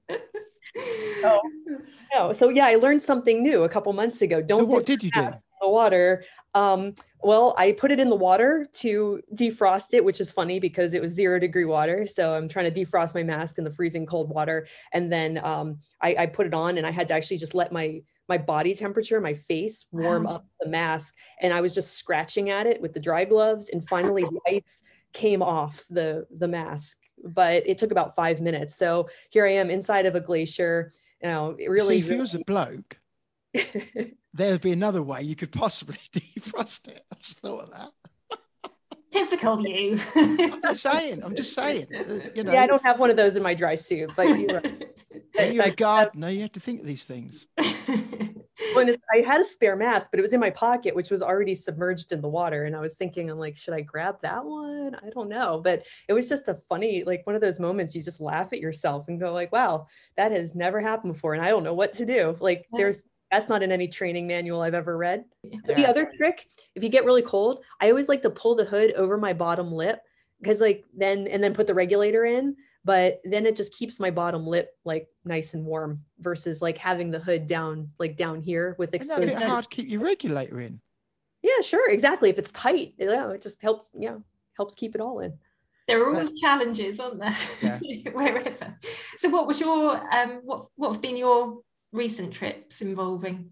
[1.24, 1.40] Oh.
[2.12, 4.42] no so yeah i learned something new a couple months ago.
[4.42, 5.30] Don't so what did you your do?
[5.30, 6.22] mask in the water
[6.54, 10.94] um well i put it in the water to defrost it which is funny because
[10.94, 12.06] it was zero degree water.
[12.06, 14.66] So i'm trying to defrost my mask in the freezing cold water.
[14.92, 17.72] And then um i, I put it on and i had to actually just let
[17.72, 20.34] my my body temperature my face warm Wow.
[20.36, 21.14] up the mask.
[21.40, 23.70] And i was just scratching at it with the dry gloves.
[23.70, 26.98] And finally the ice came off the the mask.
[27.24, 28.76] But it took about five minutes.
[28.76, 30.92] So here i am inside of a glacier.
[31.22, 32.98] You know it really, See, if you was a bloke
[33.54, 37.70] really there would be another way you could possibly defrost it i just thought of
[37.72, 37.90] that
[39.10, 39.96] Typical you.
[40.16, 43.16] i'm just saying i'm just saying uh, you know yeah i don't have one of
[43.16, 44.84] those in my dry suit but you're right.
[45.52, 47.46] You're a gardener, you have to think of these things.
[48.74, 51.54] when I had a spare mask, but it was in my pocket, which was already
[51.54, 52.64] submerged in the water.
[52.64, 54.94] And I was thinking, I'm like, should I grab that one?
[54.94, 55.60] I don't know.
[55.62, 58.60] But it was just a funny, like one of those moments you just laugh at
[58.60, 61.34] yourself and go, like, wow, that has never happened before.
[61.34, 62.36] And I don't know what to do.
[62.40, 62.78] Like Yeah.
[62.78, 63.02] there's
[63.34, 65.24] that's not in any training manual I've ever read.
[65.66, 68.64] But the other trick, if you get really cold, I always like to pull the
[68.64, 70.00] hood over my bottom lip
[70.40, 72.56] because like then and then put the regulator in.
[72.84, 77.10] But then it just keeps my bottom lip like nice and warm versus like having
[77.10, 79.44] the hood down like down here with Isn't that exposed.
[79.50, 80.80] hard to keep your regulator in?
[81.42, 82.30] Yeah, sure, exactly.
[82.30, 83.90] If it's tight, yeah, it just helps.
[83.98, 84.16] Yeah,
[84.56, 85.34] helps keep it all in.
[85.86, 87.80] There are always challenges, aren't there?
[87.82, 88.10] Yeah.
[88.12, 88.42] Wherever.
[89.18, 91.58] So, what was your um, what what have been your
[91.94, 93.50] recent trips involving?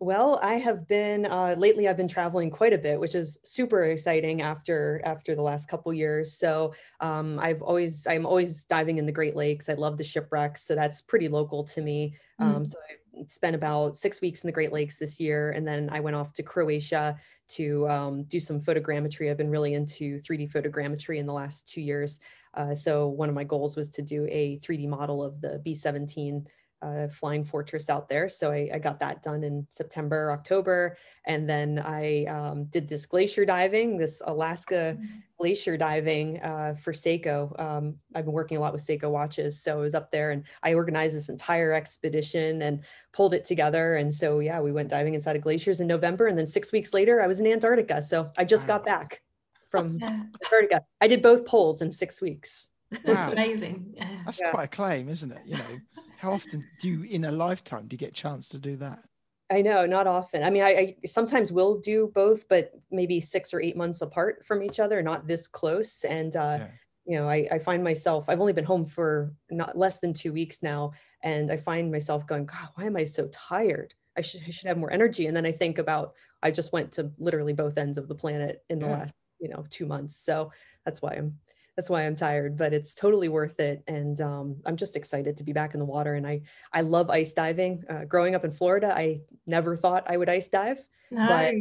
[0.00, 1.88] Well, I have been uh, lately.
[1.88, 5.92] I've been traveling quite a bit, which is super exciting after after the last couple
[5.92, 6.38] years.
[6.38, 9.68] So um, I've always I'm always diving in the Great Lakes.
[9.68, 12.14] I love the shipwrecks, so that's pretty local to me.
[12.38, 15.88] Um, so I spent about six weeks in the Great Lakes this year, and then
[15.90, 17.16] I went off to Croatia
[17.48, 19.28] to um, do some photogrammetry.
[19.28, 22.20] I've been really into 3D photogrammetry in the last two years.
[22.54, 26.46] Uh, so one of my goals was to do a 3D model of the B-17
[26.82, 28.28] uh, flying fortress out there.
[28.28, 30.96] So I, I got that done in September, October.
[31.26, 34.96] And then I um, did this glacier diving, this Alaska
[35.38, 37.58] glacier diving uh, for Seiko.
[37.60, 39.60] Um, I've been working a lot with Seiko watches.
[39.62, 43.96] So I was up there and I organized this entire expedition and pulled it together.
[43.96, 46.26] And so, yeah, we went diving inside of glaciers in November.
[46.26, 48.02] And then six weeks later, I was in Antarctica.
[48.02, 48.78] So I just Wow.
[48.78, 49.22] got back
[49.70, 50.82] from Antarctica.
[51.00, 52.68] I did both poles in six weeks.
[52.90, 53.32] that's Wow.
[53.32, 53.94] amazing.
[54.24, 54.50] That's Yeah.
[54.50, 55.42] quite a claim, isn't it?
[55.44, 55.64] You know,
[56.18, 59.08] how often do you in a lifetime do you get a chance to do that?
[59.50, 60.42] I know, not often.
[60.42, 64.44] I mean, I, I sometimes will do both, but maybe six or eight months apart
[64.44, 66.04] from each other, not this close.
[66.04, 66.72] And uh, Yeah.
[67.06, 68.28] you know, I, I find myself.
[68.28, 72.26] I've only been home for not less than two weeks now, and I find myself
[72.26, 73.94] going, God, why am I so tired?
[74.16, 75.26] I should I should have more energy.
[75.26, 78.64] And then I think about I just went to literally both ends of the planet
[78.68, 78.88] in the Yeah.
[78.88, 80.52] last you know two months, so
[80.84, 81.38] that's why I'm
[81.78, 82.56] that's why I'm tired.
[82.56, 85.86] But it's totally worth it, and um, I'm just excited to be back in the
[85.86, 86.14] water.
[86.14, 87.84] And I I love ice diving.
[87.88, 90.84] Uh, growing up in Florida, I never thought I would ice dive.
[91.12, 91.54] No, But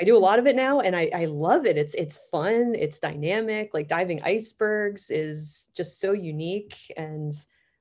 [0.00, 1.76] I do a lot of it now and I, I love it.
[1.76, 3.74] It's it's fun, it's dynamic.
[3.74, 6.76] Like diving icebergs is just so unique.
[6.96, 7.34] And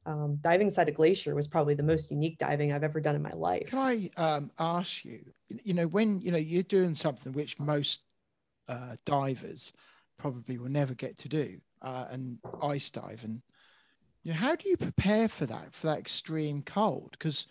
[0.05, 3.21] um, diving inside a glacier was probably the most unique diving I've ever done in
[3.21, 3.69] my life.
[3.69, 5.21] Can I um, ask you,
[5.63, 8.01] you know, when you know you're doing something which most
[8.67, 9.71] uh, divers
[10.21, 13.41] probably will never get to do, uh, and ice dive, and
[14.23, 17.10] you know, how do you prepare for that for that extreme cold?
[17.12, 17.47] Because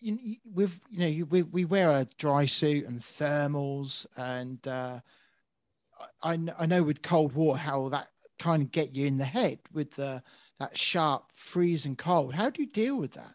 [0.00, 4.66] you, you- with you know you, we, we wear a dry suit and thermals, and
[4.68, 5.00] uh,
[6.22, 9.24] I, I I know with cold water how that kind of get you in the
[9.24, 10.22] head with the
[10.60, 12.34] that sharp freezing cold.
[12.34, 13.34] How do you deal with that?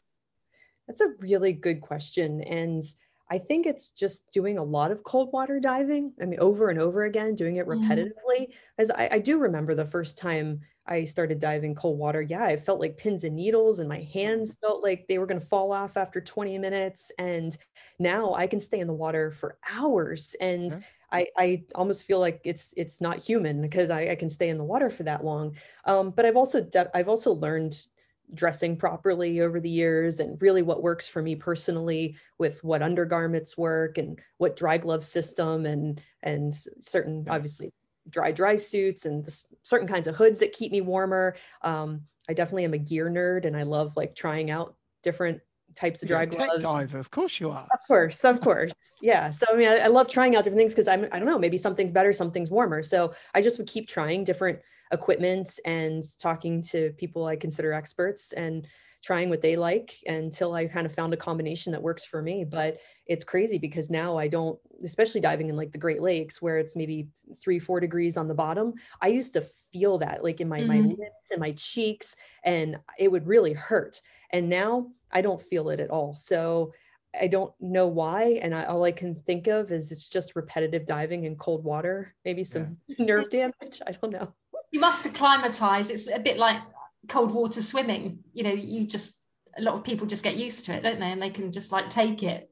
[0.88, 2.42] That's a really good question.
[2.44, 2.84] And
[3.30, 6.14] I think it's just doing a lot of cold water diving.
[6.22, 8.10] I mean, over and over again, doing it Mhm.
[8.28, 8.54] repetitively.
[8.78, 12.58] As I, I do remember the first time I started diving cold water, yeah, I
[12.58, 15.72] felt like pins and needles, and my hands felt like they were going to fall
[15.72, 17.12] off after 20 minutes.
[17.20, 17.56] And
[18.00, 20.36] now I can stay in the water for hours.
[20.42, 20.76] And.
[21.12, 24.60] I, I almost feel like it's it's not human because I, I can stay in
[24.60, 25.56] the water for that long.
[25.86, 27.88] Um, but I've also de- I've also learned
[28.34, 33.58] dressing properly over the years and really what works for me personally with what undergarments
[33.58, 37.72] work and what dry glove system and and certain obviously
[38.10, 39.28] dry dry suits and
[39.64, 43.46] certain kinds of hoods that keep me warmer um, i definitely am a gear nerd
[43.46, 45.42] and i love like trying out different
[45.76, 47.68] types of You're dry gloves diver, of course you are.
[47.72, 48.72] of course, of course.
[49.02, 49.30] Yeah.
[49.30, 51.40] So I mean, I, I love trying out different things because I'm I don't know,
[51.40, 52.84] maybe something's better, something's warmer.
[52.84, 54.60] So I just would keep trying different
[54.92, 58.68] equipment and talking to people I consider experts and
[59.02, 62.44] trying what they like until I kind of found a combination that works for me.
[62.44, 66.58] But it's crazy because now I don't, especially diving in like the Great Lakes where
[66.58, 67.08] it's maybe
[67.42, 68.74] three, four degrees on the bottom.
[69.02, 70.96] I used to feel that like in my my Mhm.
[70.98, 74.02] lips and my cheeks, and it would really hurt.
[74.32, 76.14] And now I don't feel it at all.
[76.14, 76.74] So
[77.20, 78.40] I don't know why.
[78.42, 82.16] And I, all I can think of is it's just repetitive diving in cold water,
[82.26, 83.82] maybe some nerve damage.
[83.86, 84.36] I don't know.
[84.72, 85.90] You must acclimatize.
[85.90, 86.62] It's a bit like
[87.08, 88.20] cold water swimming.
[88.34, 89.24] You know, you just
[89.58, 91.12] a lot of people just get used to it, don't they?
[91.12, 92.50] And they can just like take it.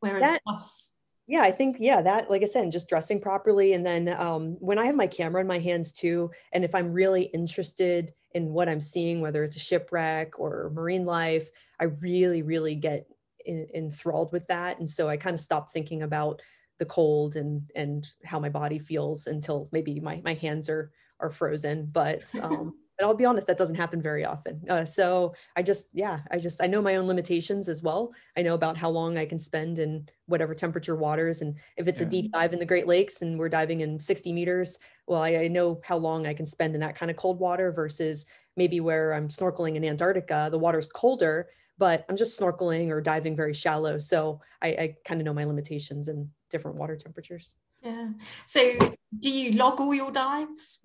[0.00, 0.90] Whereas That- us,
[1.26, 3.72] Yeah, I think, yeah, that, like I said, just dressing properly.
[3.72, 6.92] And then um, when I have my camera in my hands too, and if I'm
[6.92, 12.42] really interested in what I'm seeing, whether it's a shipwreck or marine life, I really,
[12.42, 13.06] really get
[13.44, 14.78] in, enthralled with that.
[14.78, 16.42] And so I kind of stop thinking about
[16.78, 20.90] the cold and and how my body feels until maybe my, my hands are
[21.22, 21.86] are frozen.
[21.90, 24.60] But um, but I'll be honest, that doesn't happen very often.
[24.68, 28.12] Uh, so I just, yeah, I just, I know my own limitations as well.
[28.36, 31.40] I know about how long I can spend in whatever temperature waters.
[31.40, 32.06] And if it's Yeah.
[32.06, 35.36] a deep dive in the Great Lakes and we're diving in 60 meters, well, I,
[35.36, 38.80] I know how long I can spend in that kind of cold water versus maybe
[38.80, 43.54] where I'm snorkeling in Antarctica, the water's colder, but I'm just snorkeling or diving very
[43.54, 43.98] shallow.
[43.98, 47.54] So I, I kind of know my limitations in different water temperatures.
[47.82, 48.10] Yeah.
[48.46, 48.78] So
[49.18, 50.78] do you log all your dives?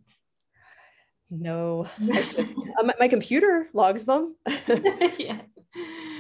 [1.29, 1.87] No.
[2.79, 4.35] Uh, my, my computer logs them.
[5.17, 5.41] yeah.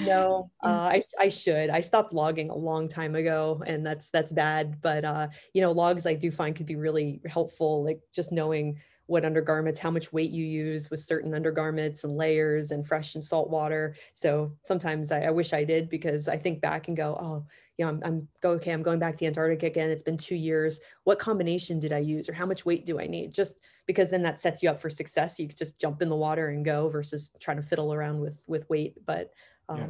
[0.01, 1.69] no, uh, I, I should.
[1.69, 4.81] I stopped logging a long time ago, and that's that's bad.
[4.81, 8.79] But uh, you know, logs I do find could be really helpful, like just knowing
[9.07, 13.23] what undergarments, how much weight you use with certain undergarments and layers and fresh and
[13.23, 13.95] salt water.
[14.13, 17.45] So sometimes I, I wish I did because I think back and go, oh,
[17.77, 19.89] you know, I'm, I'm go okay, I'm going back to Antarctica again.
[19.89, 20.79] It's been two years.
[21.03, 23.33] What combination did I use, or how much weight do I need?
[23.33, 25.39] Just because then that sets you up for success.
[25.39, 28.41] You could just jump in the water and go versus trying to fiddle around with
[28.47, 28.95] with weight.
[29.05, 29.31] But
[29.69, 29.87] um, Yeah.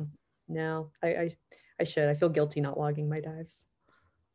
[0.49, 1.29] no, I, I
[1.79, 2.09] I should.
[2.09, 3.66] I feel guilty not logging my dives.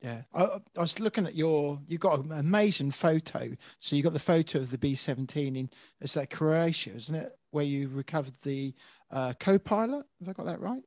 [0.02, 1.78] Yeah, I, I- I was looking at your.
[1.86, 3.50] You got an amazing photo.
[3.78, 5.70] So you got the photo of the B seventeen in.
[6.00, 7.30] It's that Croatia, isn't it?
[7.52, 8.74] Where you recovered the
[9.10, 10.04] uh, co-pilot.
[10.20, 10.82] Have I got that right?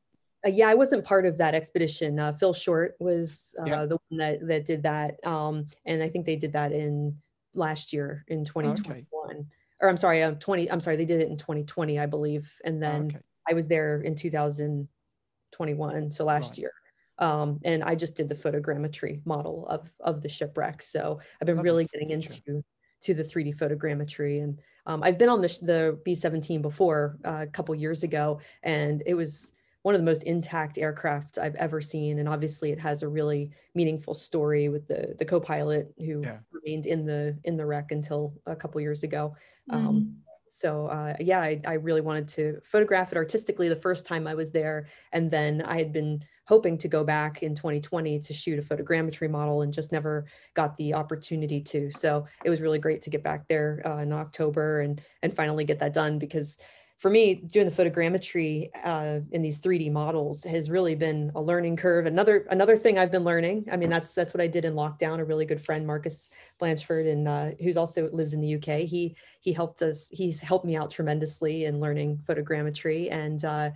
[0.45, 2.19] Uh, yeah, I wasn't part of that expedition.
[2.19, 3.85] Uh, Phil Short was uh, Yeah.
[3.85, 7.17] the one that that did that, um, and I think they did that in
[7.53, 9.47] last year in 2021.
[9.81, 10.69] Or I'm sorry, um, 20.
[10.71, 13.19] I'm sorry, they did it in 2020, I believe, and Oh, then okay.
[13.49, 16.57] I was there in 2021, so last Right.
[16.59, 16.71] year.
[17.19, 20.81] Um, and I just did the photogrammetry model of of the shipwreck.
[20.81, 22.63] So I've been really getting into
[23.01, 27.51] to the 3D photogrammetry, and um, I've been on the the B17 before uh, a
[27.51, 32.17] couple years ago, and it was one of the most intact aircraft I've ever seen.
[32.19, 36.39] And obviously, it has a really meaningful story with the the co-pilot who Yeah.
[36.51, 39.35] remained in the in the wreck until a couple years ago.
[39.69, 40.24] Um, Mm.
[40.55, 44.35] So uh, yeah, I, I really wanted to photograph it artistically the first time I
[44.35, 48.57] was there, and then I had been hoping to go back in 2020 to shoot
[48.57, 51.91] a photogrammetry model, and just never got the opportunity to.
[51.91, 55.65] So it was really great to get back there uh, in October and and finally
[55.65, 56.57] get that done because
[56.97, 61.75] for me, doing the photogrammetry uh, in these 3D models has really been a learning
[61.75, 62.05] curve.
[62.05, 63.67] Another another thing I've been learning.
[63.71, 65.19] I mean, that's that's what I did in lockdown.
[65.19, 66.29] A really good friend, Marcus
[66.59, 68.87] Blatchford, and uh, who's also lives in the UK.
[68.87, 70.07] He he helped us.
[70.09, 73.71] He's helped me out tremendously in learning photogrammetry, and uh,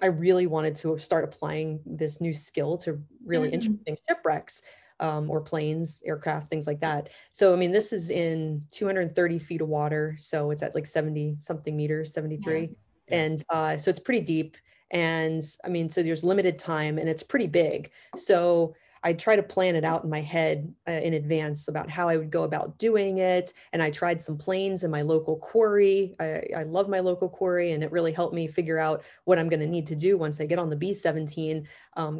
[0.00, 3.54] I really wanted to start applying this new skill to really Mhm.
[3.54, 4.62] interesting shipwrecks.
[5.02, 7.10] Um, or planes, aircraft, things like that.
[7.32, 10.14] So, I mean, this is in 230 feet of water.
[10.18, 12.68] So it's at like 70 something meters, 73 Yeah.
[13.08, 14.56] and uh, so it's pretty deep
[14.92, 19.42] and i mean so there's limited time and it's pretty big so i try to
[19.42, 22.76] plan it out in my head uh, in advance about how i would go about
[22.78, 27.00] doing it and i tried some planes in my local quarry I, I love my
[27.00, 29.96] local quarry and it really helped me figure out what i'm going to need to
[29.96, 31.66] do once i get on the b-17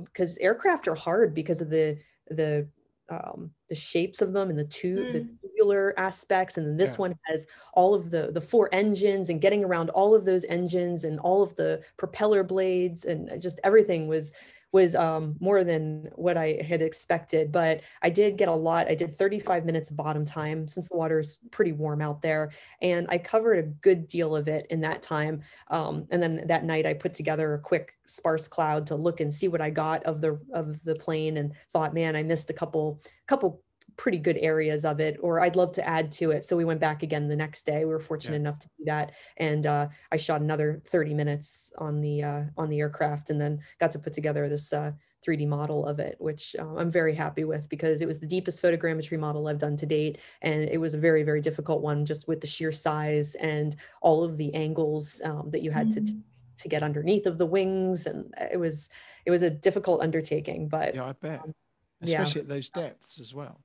[0.07, 2.69] because aircraft are hard because of the the
[3.09, 5.41] um, the shapes of them and the two the Mm.
[5.43, 7.03] tubular aspects and then this Yeah.
[7.03, 11.05] one has all of the the four engines and getting around all of those engines
[11.05, 14.33] and all of the propeller blades and just everything was
[14.73, 17.53] was um, more than what I had expected.
[17.53, 18.89] But I did get a lot.
[18.89, 22.51] I did 35 minutes of bottom time since the water is pretty warm out there,
[22.81, 25.43] and I covered a good deal of it in that time.
[25.69, 29.33] Um, and then that night, I put together a quick sparse cloud to look and
[29.33, 32.55] see what I got of the of the plane, and thought, man, I missed a
[32.55, 33.63] couple couple
[34.03, 36.81] pretty good areas of it or i'd love to add to it so we went
[36.81, 38.41] back again the next day we were fortunate Yeah.
[38.41, 42.69] enough to do that and uh, i shot another 30 minutes on the uh, on
[42.69, 44.91] the aircraft and then got to put together this uh,
[45.25, 48.61] 3d model of it which uh, i'm very happy with because it was the deepest
[48.61, 52.27] photogrammetry model i've done to date and it was a very very difficult one just
[52.27, 56.23] with the sheer size and all of the angles um, that you had to Mm.
[56.63, 58.89] to get underneath of the wings and it was
[59.27, 61.41] it was a difficult undertaking but Yeah, I bet.
[61.45, 61.55] Um,
[62.01, 62.23] yeah.
[62.23, 63.61] Especially at those depths as well.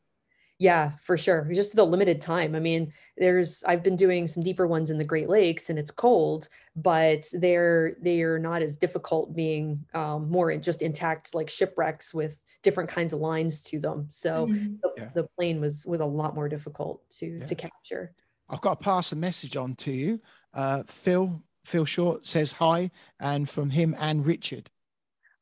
[0.60, 1.48] Yeah, for sure.
[1.54, 2.56] Just the limited time.
[2.56, 5.92] I mean, there's I've been doing some deeper ones in the Great Lakes and it's
[5.92, 12.40] cold, but they're they're not as difficult being um, more just intact like shipwrecks with
[12.64, 14.08] different kinds of lines to them.
[14.10, 14.80] So Mm.
[14.82, 15.10] the, Yeah.
[15.14, 17.46] the plane was was a lot more difficult to Yeah.
[17.46, 18.14] to capture.
[18.50, 20.20] I've got to pass a message on to you.
[20.56, 22.90] Uh, Phil Phil Short says hi,
[23.20, 24.72] and from him and Richard.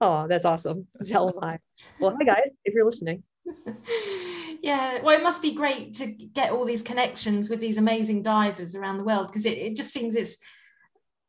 [0.01, 0.87] Oh, that's awesome.
[1.05, 1.59] Tell them hi.
[2.01, 3.23] Well, hi guys, if you're listening.
[4.65, 6.05] yeah well it must be great to
[6.39, 9.91] get all these connections with these amazing divers around the world because it, it just
[9.95, 10.35] seems it's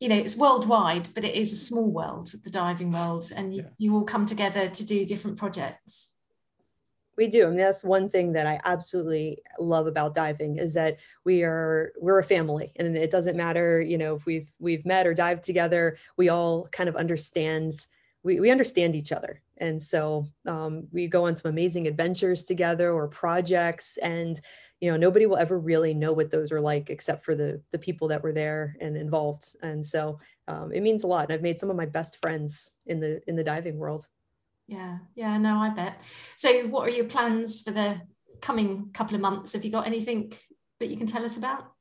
[0.00, 3.62] you know it's worldwide but it is a small world the diving world and you,
[3.62, 3.68] Yeah.
[3.82, 5.92] you all come together to do different projects
[7.18, 7.42] We do.
[7.46, 9.28] I mean, that's one thing that I absolutely
[9.58, 10.92] love about diving is that
[11.24, 15.06] we are we're a family, and it doesn't matter, you know, if we've we've met
[15.06, 15.96] or dived together.
[16.20, 17.88] We all kind of understands
[18.26, 22.92] we we understand each other, and so um, we go on some amazing adventures together
[22.92, 24.40] or projects, and
[24.80, 27.78] you know, nobody will ever really know what those are like except for the the
[27.78, 31.24] people that were there and involved, and so um, it means a lot.
[31.24, 34.06] And I've made some of my best friends in the in the diving world.
[34.68, 36.00] Yeah, yeah, no, I bet.
[36.36, 38.00] So, what are your plans for the
[38.40, 39.52] coming couple of months?
[39.52, 40.32] Have you got anything
[40.80, 41.72] that you can tell us about?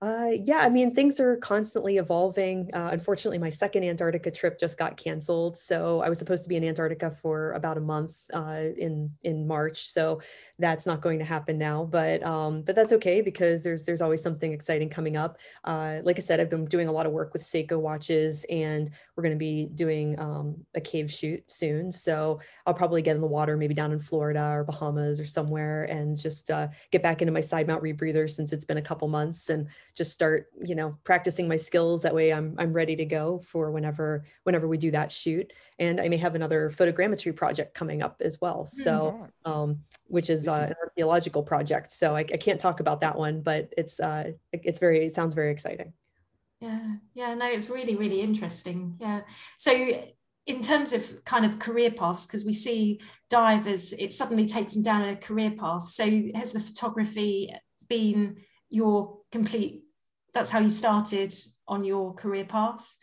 [0.00, 2.70] Uh, yeah, I mean, things are constantly evolving.
[2.72, 5.58] Uh, unfortunately, my second Antarctica trip just got canceled.
[5.58, 9.44] So I was supposed to be in Antarctica for about a month uh, in in
[9.44, 9.88] March.
[9.88, 10.20] So
[10.60, 11.82] that's not going to happen now.
[11.84, 15.36] But um, but that's okay because there's there's always something exciting coming up.
[15.64, 18.92] Uh, like I said, I've been doing a lot of work with Seiko watches, and
[19.16, 21.90] we're going to be doing um, a cave shoot soon.
[21.90, 25.84] So I'll probably get in the water, maybe down in Florida or Bahamas or somewhere,
[25.86, 29.08] and just uh, get back into my side mount rebreather since it's been a couple
[29.08, 29.66] months and
[29.98, 32.02] just start you know practicing my skills.
[32.02, 35.52] That way i'm i'm ready to go for whenever whenever we do that shoot.
[35.78, 38.66] And i may have another photogrammetry project coming up as well.
[38.66, 41.92] So um, which is uh, an archaeological project.
[41.92, 45.34] So I, I can't talk about that one but it's uh it's very it sounds
[45.34, 45.92] very exciting.
[46.60, 46.94] Yeah.
[47.14, 48.96] Yeah no it's really really interesting.
[49.00, 49.22] Yeah.
[49.56, 49.72] So
[50.46, 54.82] in terms of kind of career paths because we see divers it suddenly takes them
[54.82, 55.88] down a career path.
[55.88, 57.52] So has the photography
[57.88, 58.36] been
[58.70, 59.82] your complete
[60.34, 61.34] that's how you started
[61.66, 62.96] on your career path?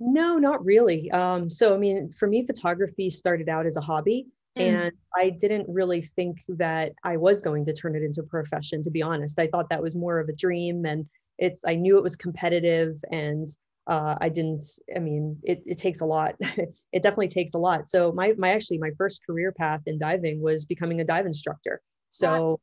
[0.00, 1.10] No, not really.
[1.12, 4.26] Um, so, I mean, for me, photography started out as a hobby.
[4.58, 4.62] Mm.
[4.62, 8.82] And I didn't really think that I was going to turn it into a profession,
[8.82, 9.38] to be honest.
[9.38, 10.84] I thought that was more of a dream.
[10.84, 11.06] And
[11.38, 13.48] it's, I knew it was competitive and
[13.86, 16.34] uh, I didn't, I mean, it, it takes a lot.
[16.40, 17.88] it definitely takes a lot.
[17.88, 21.80] So my, my, actually my first career path in diving was becoming a dive instructor.
[22.10, 22.60] So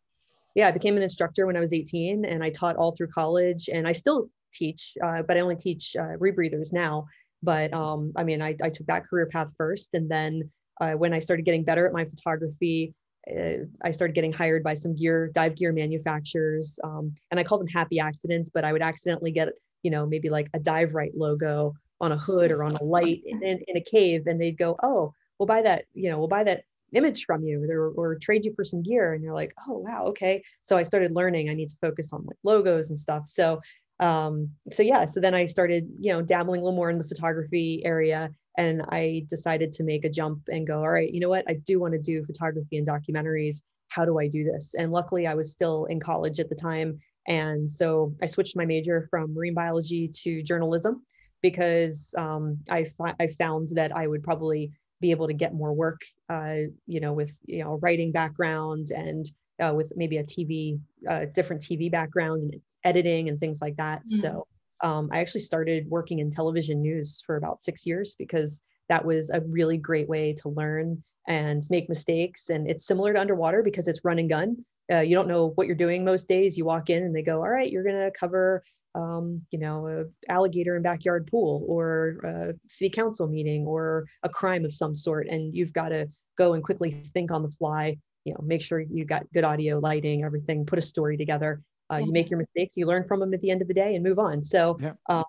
[0.59, 3.69] yeah, I became an instructor when I was 18 and I taught all through college
[3.71, 7.05] and I still teach, uh, but I only teach uh, rebreathers now.
[7.41, 9.91] But um, I mean, I, I, took that career path first.
[9.93, 10.51] And then
[10.81, 12.93] uh, when I started getting better at my photography,
[13.33, 16.77] uh, I started getting hired by some gear, dive gear manufacturers.
[16.83, 19.47] Um, and I call them happy accidents, but I would accidentally get,
[19.83, 23.21] you know, maybe like a Dive Rite logo on a hood or on a light
[23.25, 24.27] in, in a cave.
[24.27, 27.63] And they'd go, oh, we'll buy that, you know, we'll buy that image from you
[27.69, 30.43] or, or trade you for some gear and you're like oh wow okay.
[30.63, 33.23] So i started learning i need to focus on like logos and stuff.
[33.27, 33.61] So
[33.99, 37.07] um so yeah so then i started you know dabbling a little more in the
[37.07, 41.29] photography area and i decided to make a jump and go all right you know
[41.29, 41.43] what?
[41.49, 43.61] I do want to do photography and documentaries.
[43.89, 44.73] How do i do this?
[44.77, 48.65] And luckily i was still in college at the time and so i switched my
[48.65, 51.05] major from marine biology to journalism
[51.41, 56.01] because um, I, I found that i would probably be able to get more work,
[56.29, 59.29] uh, you know, with you know writing background and
[59.59, 63.99] uh, with maybe a TV, uh, different TV background and editing and things like that.
[63.99, 64.19] Mm-hmm.
[64.19, 64.47] So
[64.81, 69.29] um, I actually started working in television news for about six years because that was
[69.29, 72.49] a really great way to learn and make mistakes.
[72.49, 74.65] And it's similar to underwater because it's run and gun.
[74.91, 76.57] Uh, you don't know what you're doing most days.
[76.57, 78.63] You walk in and they go, all right, you're going to cover
[78.95, 84.29] um, you know, a alligator in backyard pool or a city council meeting or a
[84.29, 85.27] crime of some sort.
[85.27, 88.79] And you've got to go and quickly think on the fly, you know, make sure
[88.79, 91.61] you got good audio, lighting, everything, put a story together.
[91.91, 91.97] Uh.
[91.97, 94.03] You make your mistakes, you learn from them at the end of the day and
[94.03, 94.43] move on.
[94.43, 94.93] So yeah.
[95.09, 95.23] um,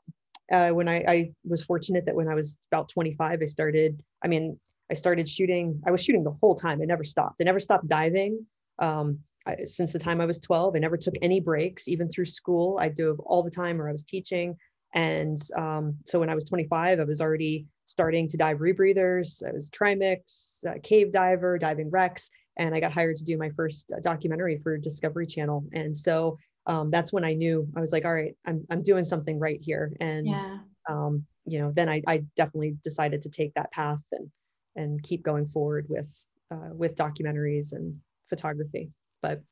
[0.53, 4.29] uh, when I, I was fortunate that when I was about 25, I started, I
[4.29, 4.59] mean,
[4.91, 6.83] I started shooting, I was shooting the whole time.
[6.83, 7.37] I never stopped.
[7.41, 8.45] I never stopped diving.
[8.79, 10.77] Um, I, since the time I was 12.
[10.77, 12.79] I never took any breaks, even through school.
[12.81, 14.57] I do all the time, or I was teaching.
[14.95, 19.43] And um, so when I was 25, I was already starting to dive rebreathers.
[19.47, 23.51] I was trimix, uh, cave diver, diving wrecks, and I got hired to do my
[23.51, 25.65] first uh, documentary for Discovery Channel.
[25.73, 29.05] And so um, that's when I knew I was like, all right, I'm I'm doing
[29.05, 29.93] something right here.
[30.01, 30.59] And yeah.
[30.89, 34.31] um, you know, then I, I definitely decided to take that path and
[34.77, 36.09] and keep going forward with
[36.51, 38.91] uh, with documentaries and photography
[39.23, 39.43] but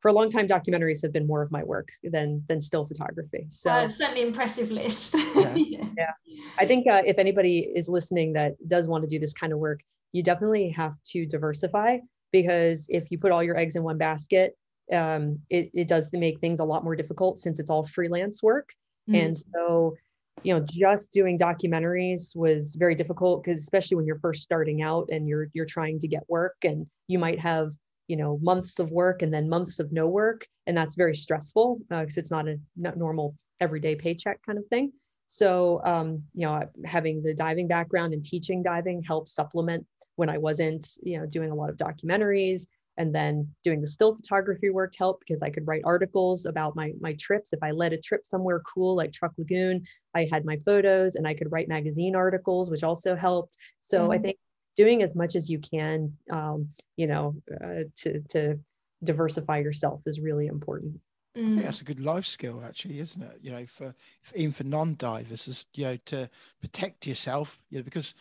[0.00, 3.46] for a long time documentaries have been more of my work than than still photography
[3.50, 5.54] so uh, certainly impressive list yeah.
[5.56, 6.12] yeah.
[6.58, 9.58] i think uh, if anybody is listening that does want to do this kind of
[9.58, 9.80] work
[10.12, 11.98] you definitely have to diversify
[12.32, 14.56] because if you put all your eggs in one basket
[14.90, 18.70] um, it, it does make things a lot more difficult since it's all freelance work
[19.08, 19.22] mm.
[19.22, 19.94] and so
[20.42, 25.08] you know just doing documentaries was very difficult because especially when you're first starting out
[25.10, 27.72] and you're you're trying to get work and you might have
[28.08, 31.78] you know months of work and then months of no work and that's very stressful
[31.88, 34.90] because uh, it's not a not normal everyday paycheck kind of thing
[35.28, 39.86] so um, you know having the diving background and teaching diving helped supplement
[40.16, 42.62] when i wasn't you know doing a lot of documentaries
[42.98, 46.92] and then doing the still photography work helped because I could write articles about my
[47.00, 47.52] my trips.
[47.52, 49.84] If I led a trip somewhere cool like Truk Lagoon,
[50.14, 53.56] I had my photos and I could write magazine articles, which also helped.
[53.82, 54.10] So mm-hmm.
[54.10, 54.36] I think
[54.78, 58.58] doing as much as you can, um, you know, uh, to to
[59.04, 60.98] diversify yourself is really important.
[61.34, 61.62] I think mm.
[61.62, 63.38] that's a good life skill, actually, isn't it?
[63.42, 67.58] You know, for, for even for non-divers, is you know to protect yourself.
[67.70, 68.14] You know, because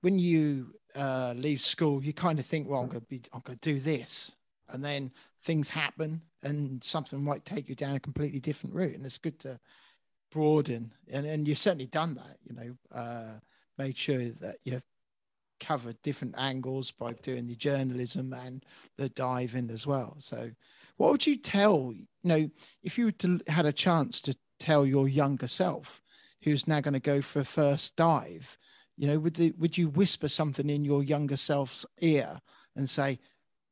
[0.00, 3.42] when you uh, leave school, you kind of think, well, I'm going to be, I'm
[3.44, 4.34] going to do this,
[4.70, 5.12] and then
[5.42, 9.38] things happen, and something might take you down a completely different route, and it's good
[9.40, 9.60] to
[10.32, 12.36] broaden, and and you've certainly done that.
[12.44, 13.38] You know, uh,
[13.78, 14.82] made sure that you've
[15.60, 18.64] covered different angles by doing the journalism and
[18.96, 20.16] the diving as well.
[20.20, 20.50] So
[20.96, 22.50] what would you tell, you know,
[22.82, 26.02] if you to had a chance to tell your younger self
[26.42, 28.58] who's now going to go for a first dive,
[28.96, 32.40] you know, would the, would you whisper something in your younger self's ear
[32.76, 33.18] and say,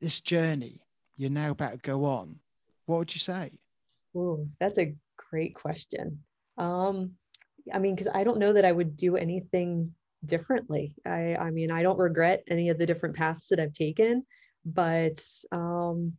[0.01, 0.83] this journey
[1.17, 2.39] you're now about to go on,
[2.85, 3.51] what would you say?
[4.15, 4.95] Oh, that's a
[5.31, 6.23] great question.
[6.59, 7.13] Um,
[7.73, 9.93] I mean, because I don't know that I would do anything
[10.27, 10.95] differently.
[11.05, 14.25] I, I mean, I don't regret any of the different paths that I've taken,
[14.65, 15.23] but
[15.53, 16.15] um,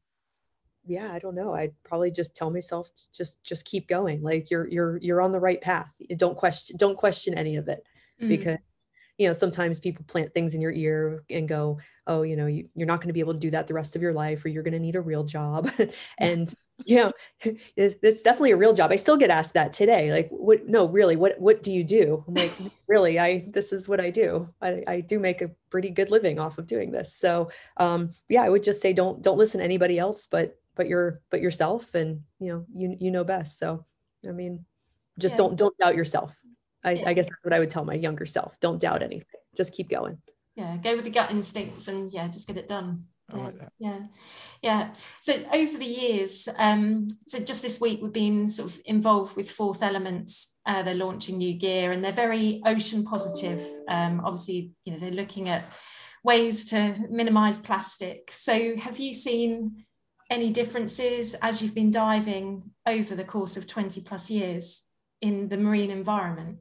[0.88, 4.68] yeah i don't know i'd probably just tell myself just just keep going like you're
[4.68, 7.84] you're you're on the right path don't question don't question any of it
[8.22, 8.30] mm.
[8.30, 8.58] because
[9.18, 12.70] you know sometimes people plant things in your ear and go oh you know you,
[12.76, 14.50] you're not going to be able to do that the rest of your life or
[14.50, 15.70] you're going to need a real job.
[16.20, 16.54] And
[16.86, 17.12] you know
[17.76, 18.92] it's definitely a real job.
[18.92, 22.24] I still get asked that today like what no really what what do you do?
[22.28, 22.52] I'm like
[22.88, 24.50] really i this is what i do.
[24.62, 27.16] I, I do make a pretty good living off of doing this.
[27.16, 30.88] So um yeah i would just say don't don't listen to anybody else but but
[30.88, 33.58] you're but yourself and you know you you know best.
[33.58, 33.84] So
[34.28, 34.64] i mean
[35.18, 35.38] just yeah.
[35.38, 36.36] don't don't doubt yourself
[36.88, 37.10] I, yeah.
[37.10, 39.26] I guess that's what i would tell my younger self don't doubt anything
[39.56, 40.18] just keep going
[40.56, 44.00] yeah go with the gut instincts and yeah just get it done yeah, like yeah,
[44.62, 44.94] yeah.
[45.20, 49.52] So over the years, um, so just this week we've been sort of involved with
[49.52, 50.60] Fourth Elements.
[50.66, 53.62] Uh, they're launching new gear and they're very ocean positive.
[53.90, 55.70] Um, obviously, you know they're looking at
[56.24, 58.32] ways to minimise plastic.
[58.32, 59.86] So have you seen
[60.30, 64.84] any differences as you've been diving over the course of 20 plus years
[65.22, 66.60] in the marine environment?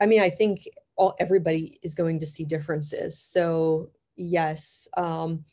[0.00, 3.18] I mean, I think all everybody is going to see differences.
[3.18, 5.44] So yes, um,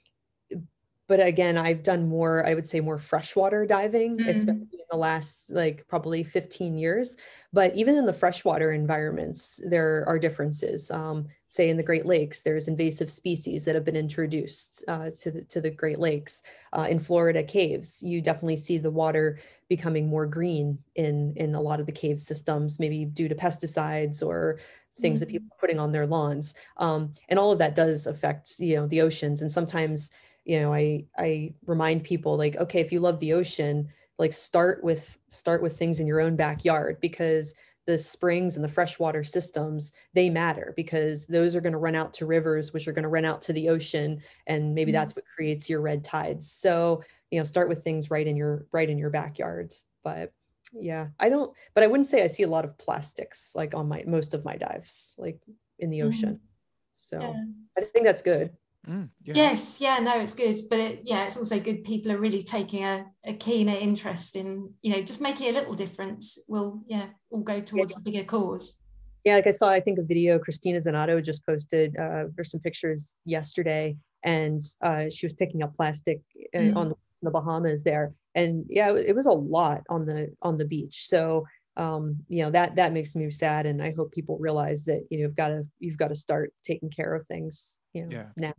[1.08, 4.30] but again, I've done more, I would say more freshwater diving, mm-hmm.
[4.30, 7.18] especially in the last like probably 15 years.
[7.52, 10.90] But even in the freshwater environments, there are differences.
[10.90, 15.32] Um, say in the Great Lakes, there's invasive species that have been introduced uh, to,
[15.32, 16.42] the, to the Great Lakes.
[16.72, 19.40] Uh, in Florida caves, you definitely see the water
[19.76, 24.26] becoming more green in, in a lot of the cave systems, maybe due to pesticides
[24.26, 24.60] or
[25.00, 25.26] things mm-hmm.
[25.26, 26.54] that people are putting on their lawns.
[26.78, 29.42] Um, and all of that does affect, you know, the oceans.
[29.42, 30.10] And sometimes
[30.46, 33.88] you know i i remind people like okay if you love the ocean
[34.20, 37.54] like start with start with things in your own backyard because
[37.86, 42.14] the springs and the freshwater systems they matter because those are going to run out
[42.14, 45.00] to rivers which are going to run out to the ocean and maybe mm-hmm.
[45.00, 47.02] that's what creates your red tides so
[47.34, 49.74] you know start with things right in your right in your backyard
[50.04, 50.32] but
[50.72, 53.88] yeah i don't but i wouldn't say i see a lot of plastics like on
[53.88, 55.40] my most of my dives like
[55.80, 56.46] in the ocean mm-hmm.
[56.94, 57.44] so yeah.
[57.78, 58.52] i think that's good
[58.88, 59.34] Mm, yeah.
[59.34, 61.86] Yes, yeah, no, it's good, but it, yeah, it's also good.
[61.86, 65.74] People are really taking a, a, keener interest in, you know, just making a little
[65.74, 66.38] difference.
[66.50, 68.00] Will yeah, all go towards yeah.
[68.04, 68.82] the bigger cause.
[69.24, 71.96] Yeah, like I saw, I think a video Cristina Zenato just posted.
[71.98, 76.20] Uh, there's some pictures yesterday, and uh, she was picking up plastic
[76.54, 76.76] uh, mm.
[76.76, 76.96] on the
[77.32, 81.08] Bahamas there, and yeah, it, it was a lot on the on the beach.
[81.08, 81.46] So
[81.78, 83.66] um, you know that that makes me sad.
[83.66, 86.54] And i hope people realize that you know you've got to you've got to start
[86.64, 88.26] taking care of things you know yeah.
[88.38, 88.54] now.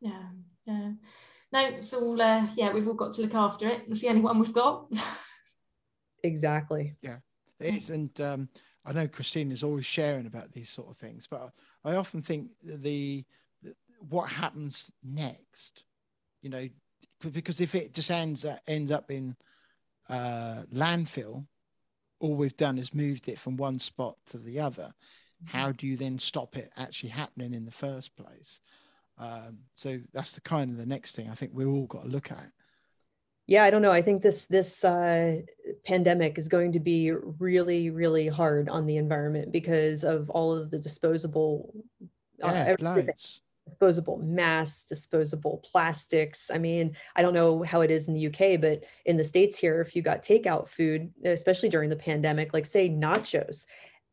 [0.00, 0.22] Yeah
[0.66, 0.92] yeah.
[1.52, 3.82] No it's all uh, yeah we've all got to look after it.
[3.88, 4.86] It's the only one we've got.
[6.22, 6.96] Exactly.
[7.00, 7.16] Yeah
[7.60, 7.88] it is.
[7.88, 8.48] And um,
[8.84, 11.52] i know christine is always sharing about these sort of things but
[11.84, 13.24] i often think the,
[13.62, 13.74] the
[14.08, 15.84] what happens next
[16.42, 16.68] you know
[17.32, 19.36] because if it just ends uh, ends up in
[20.08, 21.44] uh, landfill
[22.20, 24.92] all we've done is moved it from one spot to the other.
[25.42, 25.56] Mm-hmm.
[25.56, 28.60] How do you then stop it actually happening in the first place?
[29.18, 32.08] Um, so that's the kind of the next thing I think we've all got to
[32.08, 32.46] look at.
[33.46, 33.90] Yeah, I don't know.
[33.90, 35.40] I think this this uh,
[35.84, 40.70] pandemic is going to be really, really hard on the environment because of all of
[40.70, 41.74] the disposable
[42.42, 43.06] uh, yeah,
[43.70, 46.50] disposable masks, disposable plastics.
[46.52, 49.58] I mean, I don't know how it is in the UK, but in the States
[49.58, 53.66] here, if you got takeout food, especially during the pandemic, like say nachos,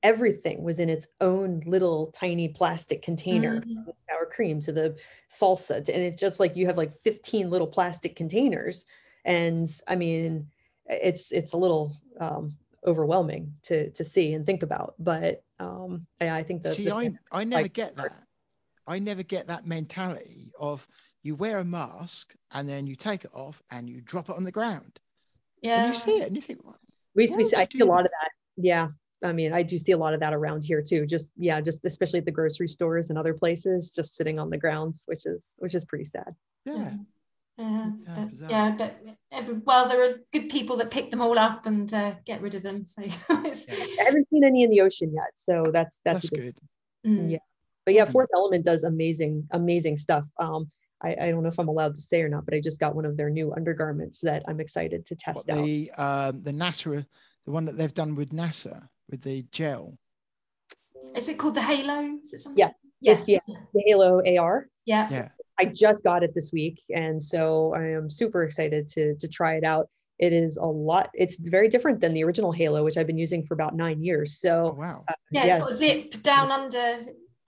[0.03, 3.85] everything was in its own little tiny plastic container Mhm.
[3.85, 4.95] the sour cream to the
[5.27, 8.85] salsa to- and it's just like you have like 15 little plastic containers
[9.25, 10.47] and i mean
[10.85, 12.55] it's it's a little um
[12.85, 16.93] overwhelming to to see and think about but um yeah, i think that See, the-
[16.95, 18.13] I, I never like- get that.
[18.87, 20.87] I never get that mentality of
[21.23, 24.45] you wear a mask and then you take it off and you drop it on
[24.45, 24.99] the ground.
[25.61, 25.85] Yeah.
[25.85, 26.77] And you see it and you think, "What?"
[27.15, 28.05] we, we see, I see a lot that?
[28.05, 28.31] of that.
[28.55, 28.87] Yeah.
[29.23, 31.05] I mean, I do see a lot of that around here too.
[31.05, 34.57] Just yeah, just especially at the grocery stores and other places, just sitting on the
[34.57, 36.35] grounds, which is which is pretty sad.
[36.65, 36.93] yeah.
[37.57, 41.39] Yeah, Yeah, but, yeah, but every, well, there are good people that pick them all
[41.39, 42.85] up and uh, get rid of them.
[42.85, 46.55] So, it's, I haven't seen any in the ocean yet, so that's that's, That's good.
[47.03, 47.09] good.
[47.09, 47.31] Mm.
[47.31, 47.37] Yeah.
[47.87, 48.11] But yeah, Mm.
[48.11, 50.25] Fourth Element does amazing, amazing stuff.
[50.39, 50.69] Um,
[51.01, 52.95] I, I don't know if I'm allowed to say or not, but I just got
[52.95, 55.63] one of their new undergarments that I'm excited to test What, out.
[55.63, 57.05] the um, the NASA,
[57.45, 59.97] the one that they've done with NASA with the gel.
[61.15, 62.17] Is it called the Halo?
[62.25, 62.59] Is it something?
[62.59, 63.29] Yeah, Yes.
[63.29, 64.67] it's- The Halo AR.
[64.85, 65.07] Yeah.
[65.09, 65.29] Yeah.
[65.57, 69.55] I just got it this week, and so I am super excited to to try
[69.55, 69.87] it out.
[70.19, 71.09] It is a lot.
[71.13, 74.41] It's very different than the original Halo, which I've been using for about nine years.
[74.43, 75.05] Oh So wow.
[75.31, 75.55] Yeah, yes.
[75.57, 76.99] it's got zip down under,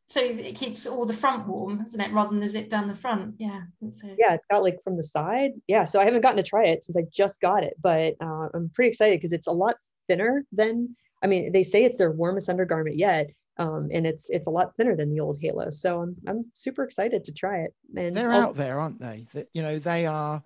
[0.09, 2.11] so it keeps all the front warm, isn't it?
[2.11, 3.35] Rather than the zip down the front.
[3.37, 3.61] Yeah.
[3.79, 4.17] that's it.
[4.19, 5.51] yeah, it's got like from the side.
[5.67, 8.47] Yeah, so I haven't gotten to try it since I just got it, but uh,
[8.55, 9.75] I'm pretty excited because it's a lot
[10.07, 10.95] thinner than.
[11.21, 14.75] I mean, they say it's their warmest undergarment yet, um, and it's it's a lot
[14.77, 15.69] thinner than the old Halo.
[15.69, 17.73] So I'm I'm super excited to try it.
[17.95, 19.27] And They're also- out there, aren't they?
[19.33, 20.41] That you know, they are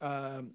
[0.00, 0.52] um,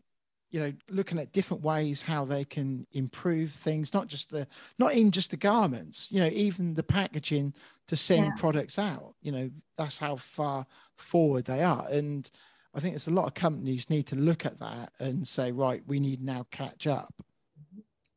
[0.52, 4.48] you know, looking at different ways how they can improve things, not just the
[4.78, 7.54] not in just the garments, you know, even the packaging
[7.88, 8.32] to send Yeah.
[8.36, 9.16] products out.
[9.22, 10.66] You know, that's how far
[10.98, 11.88] forward they are.
[11.90, 12.30] And
[12.74, 15.84] I think there's a lot of companies need to look at that and say, right,
[15.88, 17.14] we need now catch up.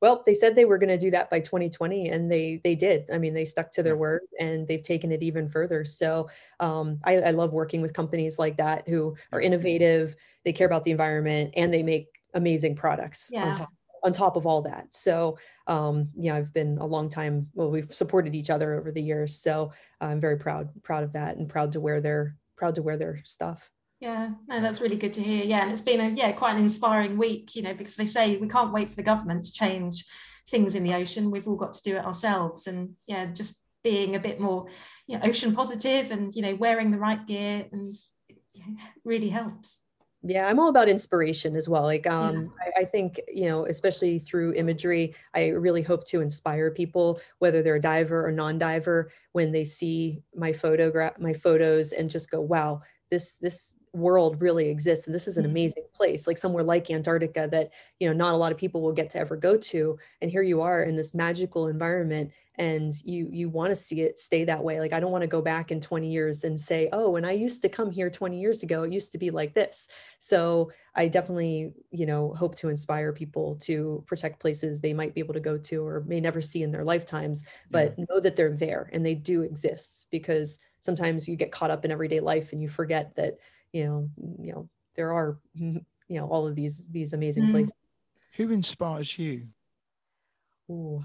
[0.01, 3.05] Well, they said they were going to do that by 2020, and they they did.
[3.13, 5.85] I mean, they stuck to their word, and they've taken it even further.
[5.85, 6.29] So
[6.59, 10.83] um, I, I love working with companies like that who are innovative, they care about
[10.83, 13.47] the environment, and they make amazing products Yeah.
[13.49, 13.69] on top
[14.05, 14.93] on top of all that.
[14.93, 17.49] So um, yeah, I've been a long time.
[17.55, 21.37] Well, we've supported each other over the years, so I'm very proud proud of that,
[21.37, 23.71] and proud to wear their proud to wear their stuff.
[24.01, 25.45] Yeah, no, that's really good to hear.
[25.45, 28.37] Yeah, and it's been a yeah quite an inspiring week, you know, because they say
[28.39, 30.05] we can't wait for the government to change
[30.49, 31.31] things in the ocean.
[31.31, 34.67] We've all got to do it ourselves, and yeah, just being a bit more,
[35.07, 37.95] you know, ocean positive, and you know, wearing the right gear, and
[38.53, 38.65] yeah,
[39.05, 39.82] really helps.
[40.25, 41.83] Yeah, I'm all about inspiration as well.
[41.83, 46.71] Like, um, I, I think, you know, especially through imagery, I really hope to inspire
[46.71, 52.09] people, whether they're a diver or non-diver, when they see my photograph, my photos, and
[52.09, 52.83] just go, "Wow,
[53.13, 55.47] this this world really exists, and this is an Mhm.
[55.47, 58.93] amazing place." Like somewhere like Antarctica that you know not a lot of people will
[58.93, 63.29] get to ever go to, and here you are in this magical environment, and you
[63.31, 64.81] you want to see it stay that way.
[64.81, 67.33] Like I don't want to go back in 20 years and say, "Oh, when I
[67.33, 69.89] used to come here 20 years ago, it used to be like this."
[70.19, 75.21] So I definitely, you know, hope to inspire people to protect places they might be
[75.21, 78.57] able to go to or may never see in their lifetimes, but know that they're
[78.57, 82.61] there and they do exist because sometimes you get caught up in everyday life and
[82.61, 83.39] you forget that,
[83.73, 84.11] you know,
[84.43, 87.53] you know, there are, you know, all of these these amazing Mm.
[87.53, 87.73] places.
[88.37, 89.49] Who inspires you?
[90.71, 91.03] Ooh,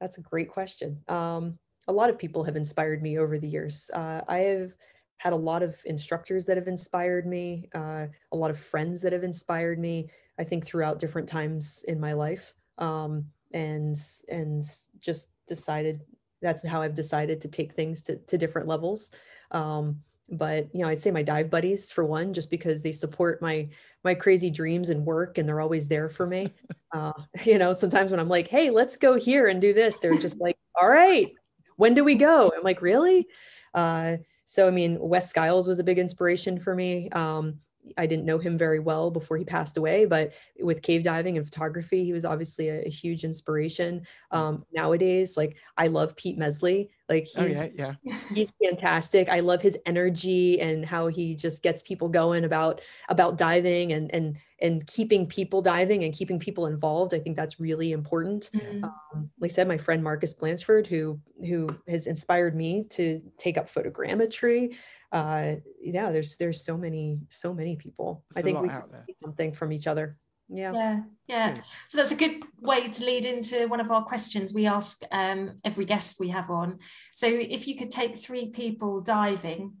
[0.00, 1.02] that's a great question.
[1.08, 1.58] Um,
[1.88, 3.90] a lot of people have inspired me over the years.
[3.92, 4.72] Uh, I have
[5.18, 9.12] had a lot of instructors that have inspired me, uh, a lot of friends that
[9.12, 10.10] have inspired me.
[10.38, 13.96] I think throughout different times in my life, um, and
[14.28, 14.64] and
[14.98, 16.02] just decided
[16.42, 19.10] that's how I've decided to take things to, to different levels.
[19.50, 23.42] Um, but you know, I'd say my dive buddies for one, just because they support
[23.42, 23.68] my
[24.04, 26.52] my crazy dreams and work, and they're always there for me.
[26.92, 27.12] Uh,
[27.44, 30.40] you know, sometimes when I'm like, "Hey, let's go here and do this," they're just
[30.40, 31.32] like, "All right,
[31.76, 33.26] when do we go?" I'm like, "Really?"
[33.74, 37.08] Uh, so, I mean, Wes Skiles was a big inspiration for me.
[37.10, 37.60] Um,
[37.96, 41.46] I didn't know him very well before he passed away, but with cave diving and
[41.46, 44.06] photography, he was obviously a, a huge inspiration.
[44.30, 46.90] Um, nowadays, like I love Pete Mesley.
[47.08, 48.14] Like Oh he's yeah, yeah.
[48.34, 49.28] he's fantastic.
[49.28, 54.14] I love his energy and how he just gets people going about about diving and
[54.14, 57.12] and and keeping people diving and keeping people involved.
[57.12, 58.48] I think that's really important.
[58.54, 58.84] Mm.
[58.84, 63.58] Um, like I said, my friend Marcus Blatchford, who who has inspired me to take
[63.58, 64.74] up photogrammetry.
[65.12, 68.24] Uh, yeah, there's there's so many so many people.
[68.30, 69.06] There's I think we lot can out there.
[69.22, 70.16] something from each other.
[70.48, 70.72] Yeah.
[70.72, 71.54] Yeah, yeah.
[71.88, 75.58] So that's a good way to lead into one of our questions we ask um,
[75.64, 76.78] every guest we have on.
[77.12, 79.74] So if you could take three people diving,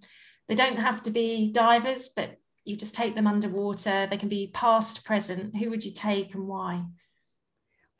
[0.48, 4.06] they don't have to be divers, but you just take them underwater.
[4.06, 5.56] They can be past, present.
[5.56, 6.84] Who would you take and why?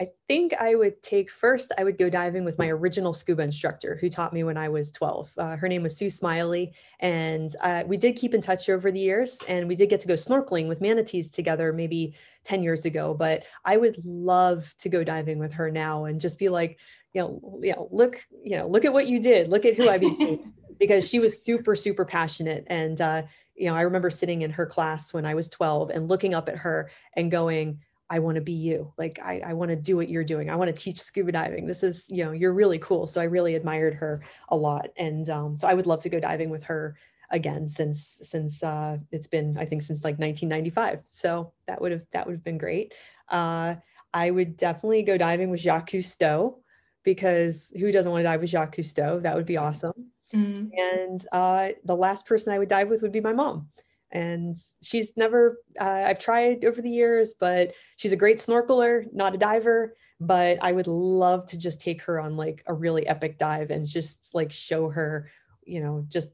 [0.01, 3.97] I think I would take first, I would go diving with my original scuba instructor
[4.01, 5.32] who taught me when I was 12.
[5.38, 6.72] Uh, her name was Sue Smiley.
[6.99, 9.38] And uh, we did keep in touch over the years.
[9.47, 12.14] And we did get to go snorkeling with manatees together maybe
[12.45, 13.14] 10 years ago.
[13.14, 16.78] But I would love to go diving with her now and just be like,
[17.12, 19.49] you know, you know, look, you know, look at what you did.
[19.49, 20.53] Look at who I became.
[20.80, 22.64] because she was super, super passionate.
[22.66, 23.22] And, uh,
[23.55, 26.49] you know, I remember sitting in her class when I was 12 and looking up
[26.49, 27.78] at her and going,
[28.12, 28.92] I want to be you.
[28.98, 30.50] Like, I, I want to do what you're doing.
[30.50, 31.66] I want to teach scuba diving.
[31.66, 33.06] This is, you know, you're really cool.
[33.06, 34.90] So I really admired her a lot.
[34.98, 36.94] And um, so I would love to go diving with her
[37.30, 41.00] again since since uh, it's been I think since like 1995.
[41.06, 42.92] So that would have that would have been great.
[43.30, 43.76] Uh,
[44.12, 46.56] I would definitely go diving with Jacques Cousteau
[47.04, 49.22] because who doesn't want to dive with Jacques Cousteau?
[49.22, 50.10] That would be awesome.
[50.34, 50.70] Mm.
[50.76, 53.68] And uh, the last person I would dive with would be my mom
[54.12, 59.34] and she's never uh, i've tried over the years but she's a great snorkeler not
[59.34, 63.38] a diver but i would love to just take her on like a really epic
[63.38, 65.30] dive and just like show her
[65.64, 66.30] you know just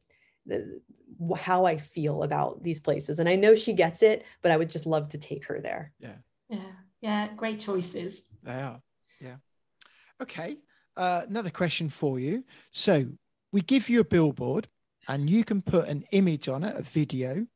[0.47, 0.81] the,
[1.37, 4.71] how i feel about these places and i know she gets it but i would
[4.71, 6.17] just love to take her there Yeah.
[6.49, 6.73] Yeah.
[7.01, 7.29] Yeah.
[7.37, 8.29] Great choices.
[8.43, 8.81] They are.
[9.21, 9.37] Yeah.
[10.21, 10.57] Okay.
[10.97, 12.45] Uh, another question for you.
[12.73, 13.07] So
[13.53, 14.69] we give you a billboard
[15.07, 17.47] and you can put an image on it, a video,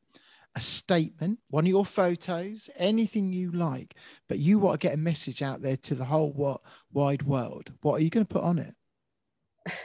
[0.54, 3.94] a statement, one of your photos, anything you like,
[4.28, 6.60] but you want to get a message out there to the whole what,
[6.92, 7.72] wide world.
[7.82, 8.74] What are you going to put on it?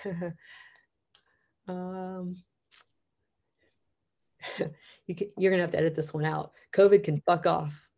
[1.67, 2.37] um
[5.07, 7.87] you can, you're gonna have to edit this one out covid can fuck off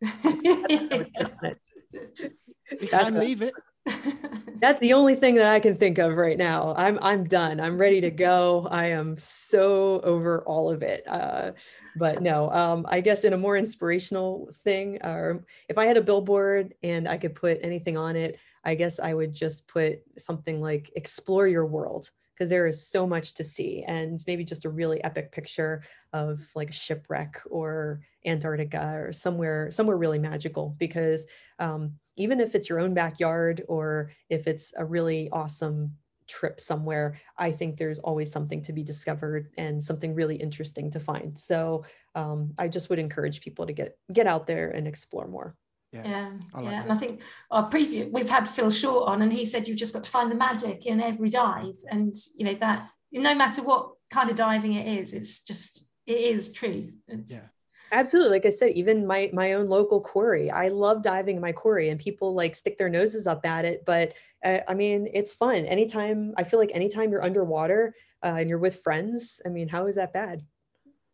[2.80, 3.54] You can a- leave it.
[4.60, 6.74] that's the only thing that i can think of right now.
[6.76, 7.60] I'm i'm done.
[7.60, 8.68] I'm ready to go.
[8.70, 11.02] I am so over all of it.
[11.08, 11.52] Uh
[11.96, 16.02] but no um i guess in a more inspirational thing or if i had a
[16.02, 20.60] billboard and i could put anything on it i guess i would just put something
[20.60, 24.70] like explore your world because there is so much to see and maybe just a
[24.70, 31.26] really epic picture of like a shipwreck or antarctica or somewhere somewhere really magical because
[31.58, 35.92] um, even if it's your own backyard or if it's a really awesome
[36.28, 41.00] trip somewhere i think there's always something to be discovered and something really interesting to
[41.00, 45.26] find so um, i just would encourage people to get get out there and explore
[45.26, 45.56] more
[45.92, 46.02] Yeah.
[46.04, 49.32] Yeah, I like yeah, and I think our previous we've had Phil Short on, and
[49.32, 52.56] he said you've just got to find the magic in every dive, and you know
[52.60, 52.78] that
[53.10, 56.92] no matter what kind of diving it is, it's just it is true.
[57.08, 57.46] It's, Yeah.
[57.92, 58.30] Absolutely.
[58.30, 61.88] Like I said, even my my own local quarry, I love diving in my quarry,
[61.88, 63.84] and people like stick their noses up at it.
[63.84, 64.14] But
[64.44, 65.66] uh, I mean, it's fun.
[65.66, 69.86] Anytime I feel like anytime you're underwater uh, and you're with friends, I mean, how
[69.86, 70.42] is that bad?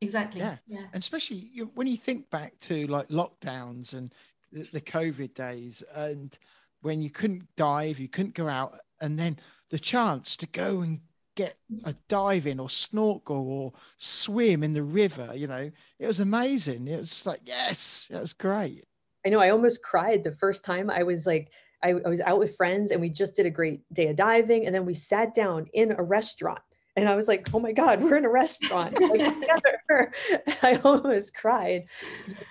[0.00, 0.40] exactly.
[0.40, 0.56] Yeah.
[0.66, 0.84] yeah.
[0.92, 4.12] and especially you, when you think back to like lockdowns and
[4.52, 6.38] the, the covid days and
[6.82, 9.38] when you couldn't dive you couldn't go out and then
[9.70, 11.00] the chance to go and
[11.36, 16.18] get a dive in or snorkel or swim in the river you know it was
[16.18, 18.84] amazing it was like yes it was great
[19.26, 21.50] I know I almost cried the first time I was like,
[21.82, 24.66] I, I was out with friends and we just did a great day of diving.
[24.66, 26.60] And then we sat down in a restaurant
[26.94, 30.12] and I was like, oh my God, we're in a restaurant like, together.
[30.62, 31.86] I almost cried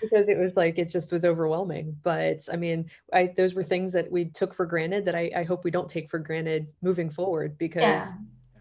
[0.02, 1.98] because it was like, it just was overwhelming.
[2.04, 5.44] But I mean, I, those were things that we took for granted that I, I
[5.44, 8.12] hope we don't take for granted moving forward because Yeah.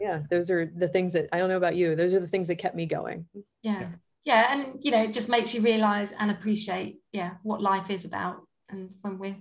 [0.05, 1.87] Yeah, those are the things that I don't know about you.
[1.97, 3.19] Those are the things that kept me going.
[3.69, 3.89] yeah Yeah.
[4.31, 8.05] yeah and you know it just makes you realize and appreciate yeah what life is
[8.11, 8.37] about
[8.71, 9.41] and when we're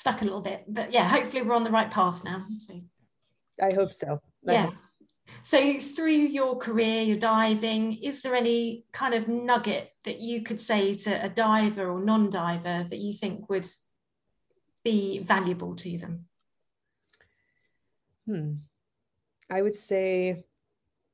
[0.00, 2.72] stuck a little bit but yeah hopefully we're on the right path now so
[3.68, 4.08] I hope so.
[4.48, 4.84] I yeah hope so.
[5.52, 5.58] so
[5.94, 10.82] through your career your diving is there any kind of nugget that you could say
[11.04, 13.68] to a diver or non-diver that you think would
[14.84, 14.98] be
[15.34, 16.14] valuable to them
[18.28, 18.52] Hmm.
[19.50, 20.44] I would say,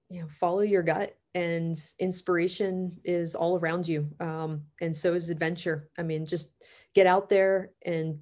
[0.09, 4.11] you know, follow your gut and inspiration is all around you.
[4.21, 5.89] Um, and so is adventure.
[5.99, 6.51] I mean, just
[6.95, 8.19] get out there and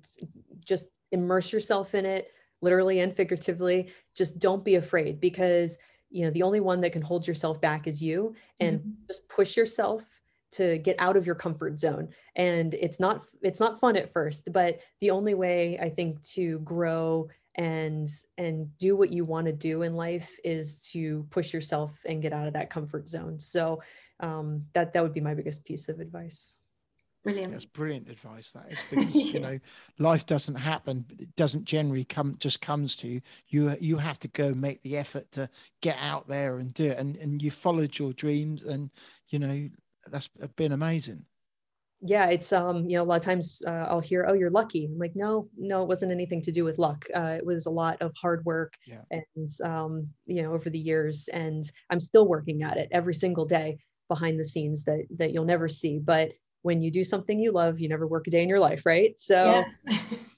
[0.65, 2.31] just immerse yourself in it,
[2.61, 3.93] literally and figuratively.
[4.15, 5.77] Just don't be afraid because,
[6.11, 8.35] you know, the only one that can hold yourself back is you.
[8.61, 9.07] And Mhm.
[9.09, 10.21] just push yourself
[10.53, 14.53] to get out of your comfort zone and it's not it's not fun at first
[14.53, 19.53] but the only way i think to grow and and do what you want to
[19.53, 23.39] do in life is to push yourself and get out of that comfort zone.
[23.39, 23.83] So
[24.21, 26.57] um, that that would be my biggest piece of advice.
[27.23, 27.53] Brilliant.
[27.53, 29.59] That's brilliant advice that is because you know
[29.99, 33.21] life doesn't happen it doesn't generally come just comes to you.
[33.49, 35.51] You you have to go make the effort to
[35.83, 38.91] get out there and do it and and you followed your dreams and
[39.29, 39.69] you know
[40.07, 41.25] that's been amazing
[42.03, 44.87] yeah, it's um, you know, a lot of times uh, I'll hear, "Oh, you're lucky."
[44.87, 47.05] I'm like, no, no, it wasn't anything to do with luck.
[47.15, 49.05] Uh, it was a lot of hard work, Yeah.
[49.11, 53.45] and um, you know, over the years, and I'm still working at it every single
[53.45, 53.79] day
[54.09, 55.99] behind the scenes that that you'll never see.
[55.99, 56.33] But
[56.63, 59.19] when you do something you love, you never work a day in your life, right?
[59.19, 59.85] So Yeah.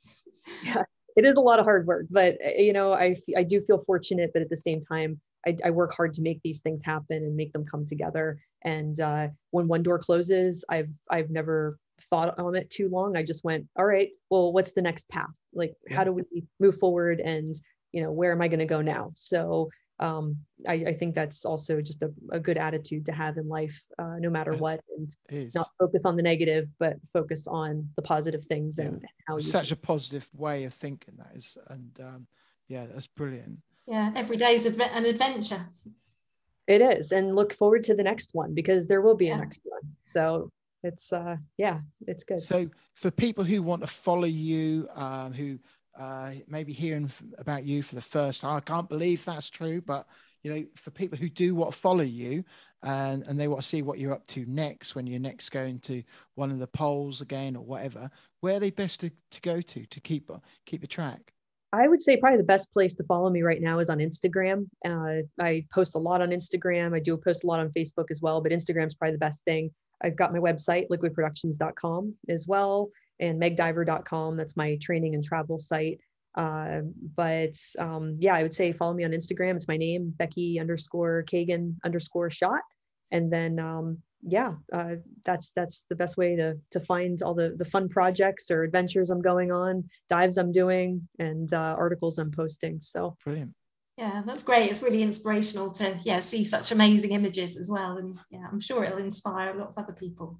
[1.16, 3.82] it is a lot of hard work, but uh, you know, I I do feel
[3.86, 7.18] fortunate, but at the same time, I, I work hard to make these things happen
[7.18, 8.38] and make them come together.
[8.64, 11.78] And uh, when one door closes, I've I've never
[12.10, 13.16] thought on it too long.
[13.16, 15.30] I just went, all right, well, what's the next path?
[15.54, 15.96] Like, Yeah.
[15.96, 16.22] how do we
[16.60, 17.20] move forward?
[17.20, 17.54] And
[17.92, 19.12] you know, where am I going to go now?
[19.14, 19.68] So
[20.00, 23.78] um, I, I think that's also just a, a good attitude to have in life,
[23.98, 25.54] uh, no matter what, and It is.
[25.54, 28.86] not focus on the negative, but focus on the positive things Yeah.
[28.86, 29.42] and how you.
[29.42, 32.26] such a positive way of thinking that is and um,
[32.68, 35.66] yeah that's brilliant yeah, every day is adve- an adventure.
[36.66, 39.38] It is, and look forward to the next one because there will be a Yeah.
[39.40, 39.82] next one.
[40.14, 40.50] So
[40.82, 42.42] it's uh yeah, it's good.
[42.42, 45.58] so for people who want to follow you um, who
[45.98, 50.06] uh, maybe hearing about you for the first time i can't believe that's true but
[50.42, 52.42] you know for people who do want to follow you
[52.82, 55.78] and and they want to see what you're up to next when you're next going
[55.80, 56.02] to
[56.34, 58.10] one of the poles again or whatever
[58.40, 60.30] where are they best to, to go to to keep
[60.64, 61.31] keep a track
[61.72, 64.68] I would say probably the best place to follow me right now is on Instagram.
[64.84, 66.94] Uh, I post a lot on Instagram.
[66.94, 69.70] I do post a lot on Facebook as well, but Instagram's probably the best thing.
[70.02, 74.36] I've got my website, liquidproductions.com as well, and megdiver.com.
[74.36, 76.00] That's my training and travel site.
[76.34, 76.82] Uh,
[77.16, 79.56] but um, yeah, I would say follow me on Instagram.
[79.56, 82.62] It's my name, Becky underscore Kagan underscore Schott.
[83.10, 87.54] And then um, yeah, uh, that's that's the best way to to find all the
[87.56, 92.30] the fun projects or adventures I'm going on, dives I'm doing, and uh, articles I'm
[92.30, 92.80] posting.
[92.80, 93.52] So brilliant
[93.98, 94.70] Yeah, that's great.
[94.70, 98.84] It's really inspirational to yeah see such amazing images as well, and yeah, I'm sure
[98.84, 100.38] it'll inspire a lot of other people.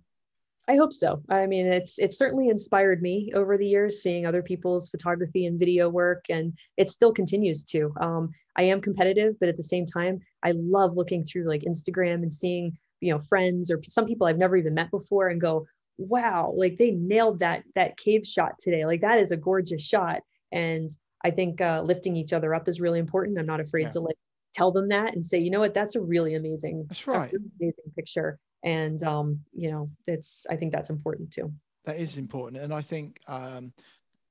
[0.68, 1.20] I hope so.
[1.28, 5.58] I mean, it's it's certainly inspired me over the years, seeing other people's photography and
[5.58, 7.92] video work, and it still continues to.
[8.00, 12.22] Um, I am competitive, but at the same time, I love looking through like Instagram
[12.22, 15.66] and seeing you know friends or some people I've never even met before, and go,
[15.98, 18.86] wow, like they nailed that that cave shot today.
[18.86, 20.20] Like that is a gorgeous shot,
[20.52, 20.88] and
[21.24, 23.38] I think uh, lifting each other up is really important.
[23.38, 23.90] I'm not afraid Yeah.
[23.90, 24.16] to like
[24.54, 27.32] tell them that and say, you know what, that's a really amazing, That's right.
[27.32, 28.38] really amazing picture.
[28.64, 31.52] And um, you know, it's I think that's important too.
[31.84, 33.72] that is important and i think um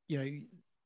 [0.08, 0.30] you know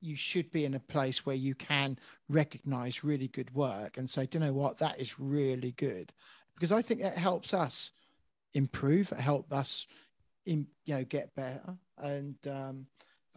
[0.01, 1.97] you should be in a place where you can
[2.29, 6.11] recognize really good work and say do you know what that is really good
[6.55, 7.91] because i think it helps us
[8.53, 9.85] improve it help us
[10.45, 12.85] in you know get better and um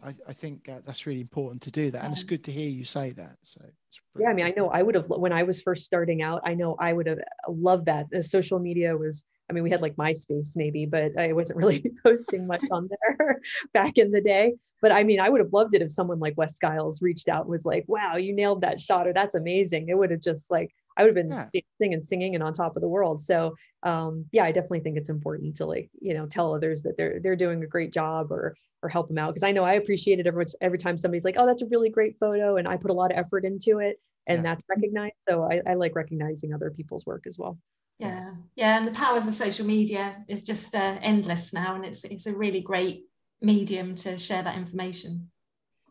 [0.03, 2.69] I, I think uh, that's really important to do that, and it's good to hear
[2.69, 3.37] you say that.
[3.43, 6.21] So, it's Yeah, I mean, I know I would have when I was first starting
[6.21, 6.41] out.
[6.45, 8.07] I know I would have loved that.
[8.11, 9.25] The social media was.
[9.49, 13.41] I mean, we had like MySpace maybe, but I wasn't really posting much on there
[13.73, 14.53] back in the day.
[14.79, 17.41] But I mean, I would have loved it if someone like Wes Skiles reached out
[17.41, 20.51] and was like, "Wow, you nailed that shot," or "That's amazing." It would have just
[20.51, 21.51] like I would have been Yeah.
[21.53, 23.21] dancing and singing and on top of the world.
[23.21, 26.97] So um, yeah, I definitely think it's important to like you know tell others that
[26.97, 29.73] they're they're doing a great job or or help them out because I know I
[29.73, 32.77] appreciate it every every time somebody's like, "Oh, that's a really great photo," and I
[32.77, 34.45] put a lot of effort into it and Yeah.
[34.45, 35.15] that's recognized.
[35.27, 37.57] So I, I like recognizing other people's work as well.
[37.97, 42.05] Yeah, yeah, and the powers of social media is just uh, endless now, and it's
[42.05, 43.07] it's a really great
[43.41, 45.31] medium to share that information.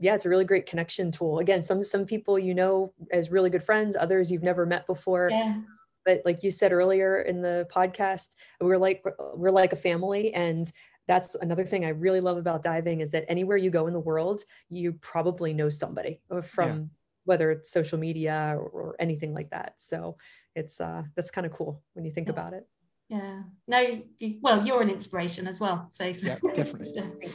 [0.01, 1.38] Yeah, it's a really great connection tool.
[1.40, 5.30] Again, some some people you know as really good friends, others you've never met before.
[5.32, 5.57] Yeah,
[6.05, 10.70] But like you said earlier in the podcast, we're like we're like a family, and
[11.07, 14.01] that's another thing I really love about diving is that anywhere you go in the
[14.01, 16.90] world, you probably know somebody uh, from
[17.24, 19.74] whether it's social media or, or anything like that.
[19.78, 20.16] So
[20.55, 22.32] it's uh that's kind of cool when you think Yeah.
[22.32, 22.66] about it.
[23.09, 23.42] yeah.
[23.66, 23.78] No,
[24.18, 25.88] you, well, you're an inspiration as well.
[25.92, 27.30] So Yeah, definitely.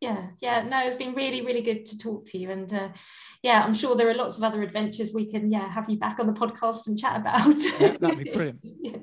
[0.00, 0.62] Yeah, yeah.
[0.62, 2.88] No, it's been really, really good to talk to you, and uh,
[3.42, 6.20] yeah, I'm sure there are lots of other adventures we can yeah have you back
[6.20, 7.58] on the podcast and chat about.
[7.80, 8.66] Yeah, that'd be brilliant.
[8.80, 8.98] yeah,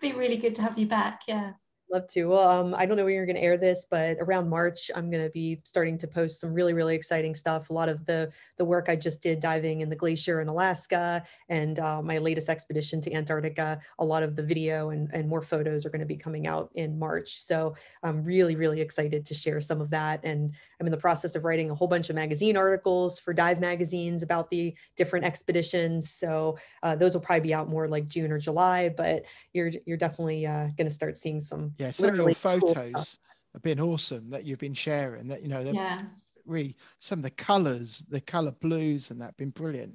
[0.00, 1.22] be really good to have you back.
[1.26, 1.52] Yeah.
[1.90, 2.26] Love to.
[2.26, 5.10] Well, um, I don't know when you're going to air this, but around March, I'm
[5.10, 7.70] going to be starting to post some really, really exciting stuff.
[7.70, 11.24] A lot of the the work I just did diving in the glacier in Alaska
[11.48, 13.80] and uh, my latest expedition to Antarctica.
[14.00, 16.70] A lot of the video and, and more photos are going to be coming out
[16.74, 17.40] in March.
[17.40, 20.20] So I'm really, really excited to share some of that.
[20.24, 23.60] And I'm in the process of writing a whole bunch of magazine articles for dive
[23.60, 26.10] magazines about the different expeditions.
[26.10, 28.90] So uh, those will probably be out more like June or July.
[28.90, 29.24] But
[29.54, 32.74] you're you're definitely uh, going to start seeing some yeah, some of your literally cool
[32.74, 33.18] photos
[33.54, 35.28] have been awesome that you've been sharing.
[35.28, 35.98] That you know, Yeah.
[36.44, 39.94] really some of the colors, the color blues, and that have been brilliant.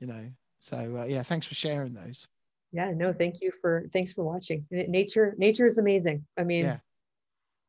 [0.00, 2.28] You know, so uh, yeah, thanks for sharing those.
[2.72, 4.66] Yeah, no, thank you for thanks for watching.
[4.70, 6.26] Nature nature is amazing.
[6.36, 6.78] I mean, Yeah.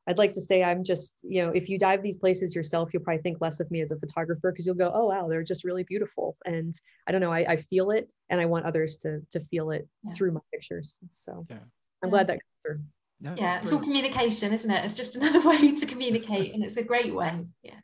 [0.08, 3.04] I'd like to say I'm just, you know, if you dive these places yourself, you'll
[3.04, 5.64] probably think less of me as a photographer because you'll go, oh wow, they're just
[5.64, 6.36] really beautiful.
[6.46, 6.74] And
[7.06, 9.88] I don't know, I, I feel it and I want others to to feel it
[10.04, 10.14] Yeah.
[10.14, 11.00] through my pictures.
[11.12, 11.58] So Yeah.
[12.02, 12.80] I'm glad that comes through.
[13.22, 14.86] No, Yeah, it's all communication, isn't it?
[14.86, 17.46] It's just another way to communicate, and it's a great way.
[17.64, 17.80] Yeah.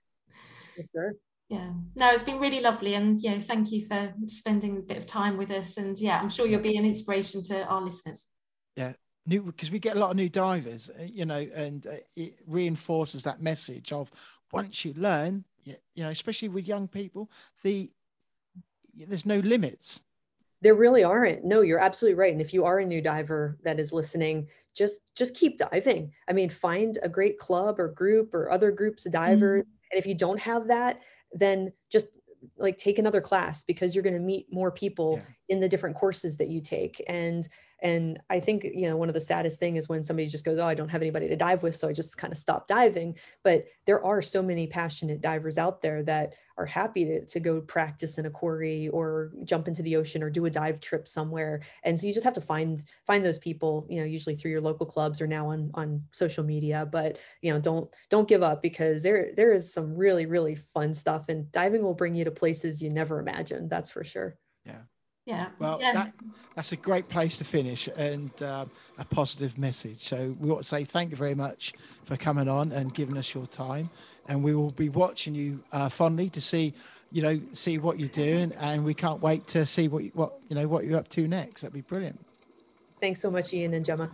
[0.94, 1.14] Sure.
[1.50, 1.72] Yeah.
[1.96, 2.96] No, it's been really lovely.
[2.96, 5.78] And yeah, thank you for spending a bit of time with us.
[5.78, 8.30] And yeah, I'm sure you'll be an inspiration to our listeners.
[8.76, 8.94] Yeah,
[9.26, 12.40] new because we get a lot of new divers, uh, you know, and uh, it
[12.48, 14.12] reinforces that message of
[14.52, 17.30] once you learn, you, you know, especially with young people,
[17.64, 17.92] the
[19.08, 20.04] there's no limits.
[20.62, 21.44] There really aren't.
[21.44, 22.32] No, you're absolutely right.
[22.32, 26.12] And if you are a new diver that is listening, just just keep diving.
[26.28, 29.32] I mean, find a great club or group or other groups of mm-hmm.
[29.32, 29.66] divers.
[29.92, 31.00] And if you don't have that,
[31.32, 32.08] then just
[32.58, 35.56] like take another class because you're going to meet more people Yeah.
[35.56, 37.04] in the different courses that you take.
[37.08, 37.48] And
[37.82, 40.60] and I think you know one of the saddest thing is when somebody just goes,
[40.60, 43.18] "Oh, I don't have anybody to dive with, so I just kind of stop diving."
[43.44, 47.62] But there are so many passionate divers out there that are happy to, to go
[47.62, 51.62] practice in a quarry or jump into the ocean or do a dive trip somewhere
[51.84, 54.62] and so you just have to find find those people you know usually through your
[54.62, 58.62] local clubs or now on on social media but you know don't don't give up
[58.62, 62.32] because there there is some really really fun stuff and diving will bring you to
[62.32, 64.82] places you never imagined that's for sure Yeah.
[65.26, 65.94] Yeah well, yeah.
[65.94, 66.14] that,
[66.56, 70.08] that's a great place to finish and um, a positive message.
[70.08, 73.34] So we want to say thank you very much for coming on and giving us
[73.34, 73.90] your time.
[74.28, 76.74] And we will be watching you uh, fondly to see,
[77.12, 78.54] you know, see what you're doing.
[78.60, 81.28] And we can't wait to see what you, what you know what you're up to
[81.28, 81.62] next.
[81.62, 82.20] That'd be brilliant.
[83.02, 84.10] thanks so much ian and gemma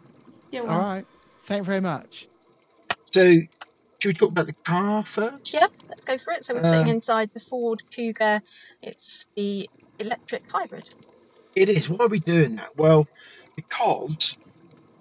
[0.51, 0.79] You're All
[1.45, 2.27] Thank you very much.
[3.05, 3.23] So,
[3.99, 5.53] should we talk about the car first?
[5.53, 6.43] Yeah, let's go for it.
[6.43, 8.41] So we're sitting Um, inside the Ford Kuga.
[8.81, 10.89] It's the electric hybrid.
[11.55, 11.89] It is.
[11.89, 12.77] Why are we doing that?
[12.77, 13.07] Well,
[13.55, 14.37] because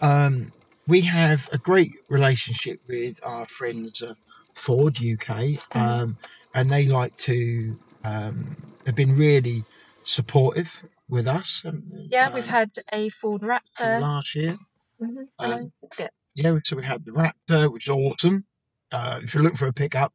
[0.01, 0.53] um,
[0.87, 4.17] we have a great relationship with our friends at
[4.55, 6.17] Ford UK, um,
[6.55, 9.65] and they like to um, have been really
[10.05, 11.63] supportive with us.
[11.65, 14.01] Um, Yeah, we've um, had a Ford from Raptor.
[14.01, 14.57] last year.
[15.01, 15.73] Mhm, um.
[15.99, 16.09] Yeah.
[16.35, 18.45] Yeah, so we had the Raptor, which is awesome.
[18.93, 20.13] Uh, if you're looking for a pickup,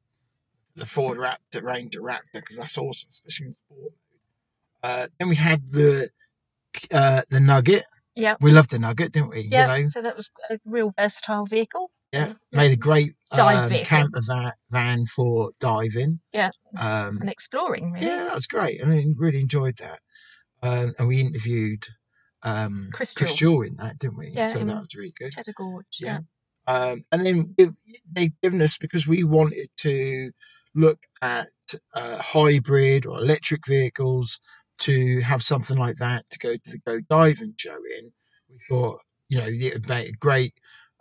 [0.75, 3.93] the Ford Raptor, Ranger Raptor, because that's awesome, especially in sport.
[4.81, 6.09] Uh, then we had the
[6.91, 7.83] uh, the Nugget.
[8.15, 8.35] Yeah.
[8.39, 9.41] We loved the Nugget, didn't we?
[9.41, 11.91] Yeah, You know, so that was a real versatile vehicle.
[12.15, 12.57] Yeah, yeah.
[12.57, 16.19] made a great um, camper van, van for diving.
[16.33, 16.51] Yeah.
[16.77, 18.05] Um, and exploring, really.
[18.07, 19.99] yeah, that was great, and I really enjoyed that.
[20.63, 21.85] Um, and we interviewed
[22.43, 23.63] um, Chris Chris Jewell.
[23.63, 24.29] Jewell in that, didn't we?
[24.33, 25.33] Yeah, so that was really good.
[25.33, 25.85] Cheddar Gorge.
[25.99, 26.19] Yeah.
[26.67, 26.73] Yeah.
[26.73, 27.73] Um, and then it-
[28.11, 30.31] they've given us because we wanted to
[30.73, 31.49] look at
[31.93, 34.39] uh, hybrid or electric vehicles
[34.79, 38.11] to have something like that to go to the Go Diving show in.
[38.49, 38.99] We thought,
[39.29, 40.53] you know, it would make a great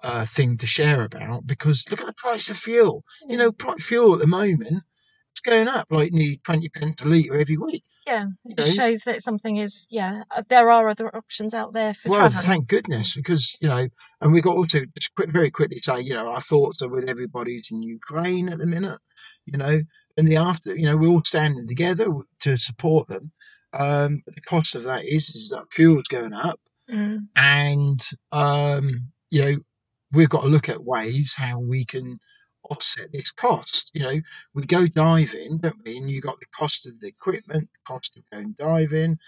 [0.05, 3.05] uh, thing to share about because look at the price of fuel.
[3.29, 4.85] You know, fuel at the moment
[5.35, 7.83] it's going up like nearly twenty pence a litre every week.
[8.07, 8.65] Yeah, it know?
[8.65, 12.45] shows that something is, yeah, uh, there are other options out there for well, traveling.
[12.47, 13.89] thank goodness, because you know,
[14.21, 17.09] and we got also just quick, very quickly say, you know, our thoughts are with
[17.09, 19.01] everybody who's in Ukraine at the minute,
[19.45, 19.83] you know,
[20.17, 22.07] and the after, you know, we're all standing together
[22.45, 23.33] to support them.
[23.73, 27.29] Um, but the cost of that is is that fuel's going up, Mm.
[27.35, 28.01] and
[28.31, 29.57] um, you know,
[30.15, 32.19] we've got to look at ways how we can
[32.71, 33.91] offset this cost.
[33.93, 34.21] You know,
[34.55, 35.97] we go diving, don't we?
[35.97, 39.19] And you got the cost of the equipment, the cost of going diving,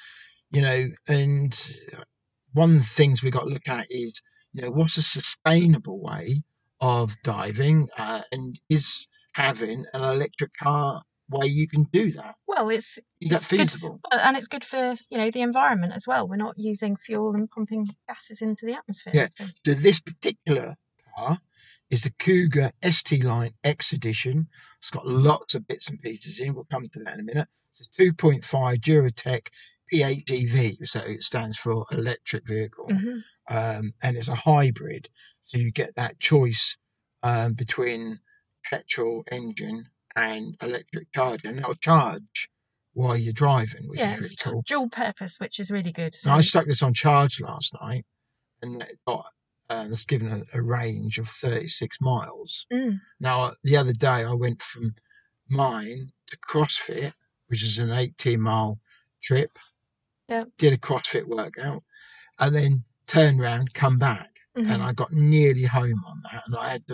[0.51, 1.75] you know, and
[2.53, 4.21] one of the things we've got to look at is,
[4.53, 6.43] you know, what's a sustainable way
[6.81, 12.37] of diving, uh, and is having an electric car way you can do that?
[12.47, 14.01] Well, it's Is that it's feasible?
[14.13, 16.27] and it's good for you know the environment as well.
[16.29, 19.13] We're not using fuel and pumping gases into the atmosphere.
[19.15, 19.29] Yeah.
[19.37, 20.75] So- this particular
[21.17, 21.39] car
[21.91, 24.49] is the Kuga ST Line X Edition.
[24.79, 26.55] It's got lots of bits and pieces in.
[26.55, 27.49] We'll come to that in a minute.
[27.79, 29.49] It's a 2.5 Duratec
[29.93, 33.23] PHEV, so it stands for electric vehicle, Mhm.
[33.49, 35.09] um, and it's a hybrid.
[35.45, 36.77] So you get that choice
[37.23, 38.21] um, between
[38.65, 42.49] petrol engine and electric charger, and it'll charge
[42.95, 44.63] while you're driving, which Yeah, is it's really t- cool.
[44.67, 46.15] dual purpose, which is really good.
[46.15, 48.07] So I stuck this on charge last night,
[48.63, 49.27] and it got
[49.69, 52.67] uh, that's given a, a range of 36 miles.
[52.73, 53.01] Mm.
[53.21, 54.95] Now, the other day I went from
[55.49, 57.13] mine to CrossFit,
[57.49, 58.79] which is an 18 mile
[59.23, 59.59] trip.
[60.29, 60.43] Yeah.
[60.57, 61.83] Did a CrossFit workout,
[62.41, 64.71] and then turn around, come back, Mhm.
[64.73, 66.85] and I got nearly home on that, and I had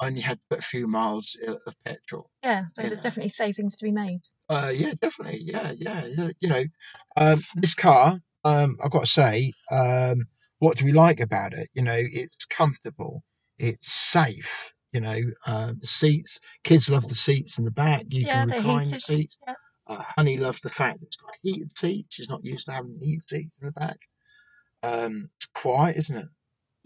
[0.00, 2.30] I only had put a few miles of of petrol.
[2.42, 3.02] yeah, so there's know.
[3.02, 4.20] definitely savings to be made.
[4.48, 5.40] Uh, yeah, definitely.
[5.42, 6.30] Yeah, yeah, yeah.
[6.40, 6.64] You know,
[7.16, 10.24] um, this car, um, I've got to say, um,
[10.58, 11.68] what do we like about it?
[11.74, 13.24] You know, it's comfortable,
[13.58, 14.72] it's safe.
[14.92, 16.40] You know, uh, the seats.
[16.64, 18.04] Kids love the seats in the back.
[18.08, 19.38] You yeah, can recline the seats.
[19.46, 19.54] Yeah.
[19.86, 22.14] Uh, Honey loves the fact that it's got heated seats.
[22.14, 23.98] She's not used to having heated seats in the back.
[24.82, 26.28] Um, it's quiet, isn't it?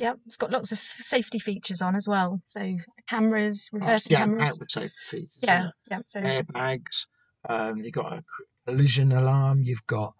[0.03, 2.41] Yeah, it's got lots of safety features on as well.
[2.45, 2.77] So
[3.09, 4.51] cameras, Oh, reversing yeah, cameras.
[4.51, 5.31] outward safety features.
[5.41, 5.99] Yeah, yeah.
[6.05, 7.07] So airbags.
[7.49, 8.25] Um, you've got a
[8.67, 9.63] collision alarm.
[9.63, 10.15] You've got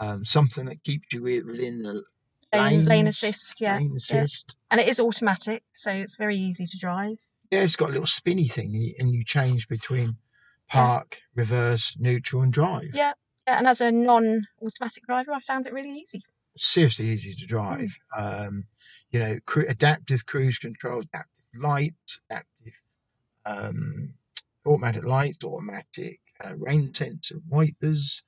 [0.00, 2.02] um, something that keeps you within the
[2.54, 4.56] lane, lane assist, yeah, lane assist.
[4.70, 7.18] and it is automatic, so it's very easy to drive.
[7.50, 10.16] Yeah, it's got a little spinny thing, and you change between
[10.68, 12.90] park, reverse, neutral, and drive.
[12.94, 13.12] Yeah,
[13.46, 13.58] yeah.
[13.58, 16.22] And as a non-automatic driver, I found it really easy.
[16.56, 17.96] Seriously easy to drive.
[18.16, 18.64] Um,
[19.10, 22.72] you know, cru- adaptive cruise control, adaptive lights, adaptive
[23.46, 24.14] um,
[24.66, 28.22] automatic lights, automatic uh, rain sensor wipers.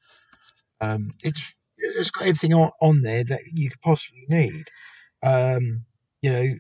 [0.81, 4.69] Um, it's it's got everything on, on there that you could possibly need.
[5.23, 5.85] Um,
[6.23, 6.55] you know,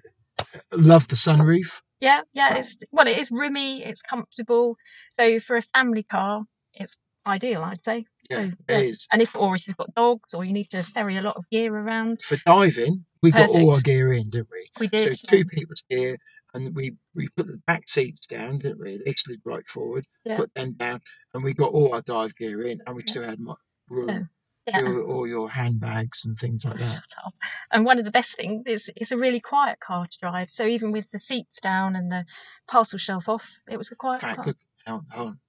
[0.72, 1.80] love the sunroof.
[2.00, 2.56] Yeah, yeah.
[2.56, 3.82] It's well, it is roomy.
[3.84, 4.76] It's comfortable.
[5.12, 6.44] So for a family car,
[6.74, 6.96] it's
[7.28, 8.06] ideal, I'd say.
[8.30, 8.78] Yeah, so yeah.
[8.78, 9.06] is.
[9.12, 11.48] And if or if you've got dogs or you need to ferry a lot of
[11.50, 14.66] gear around, For diving, we got all our gear in, didn't we?
[14.80, 15.18] we So did.
[15.28, 16.16] two people's gear,
[16.54, 19.00] and we we put the back seats down, didn't we?
[19.04, 20.36] They slid right forward, Yeah.
[20.36, 21.00] put them down,
[21.34, 23.10] and we got all our dive gear in, and we Yeah.
[23.10, 23.56] still had mo-
[23.88, 24.28] room
[24.66, 24.80] Yeah.
[24.80, 26.92] for all your handbags and things like that.
[26.94, 27.34] Shut up.
[27.72, 30.48] And one of the best things is it's a really quiet car to drive.
[30.50, 32.26] So even with the seats down and the
[32.66, 34.46] parcel shelf off, it was a quiet fact, car.
[34.46, 35.40] look, hold, hold on.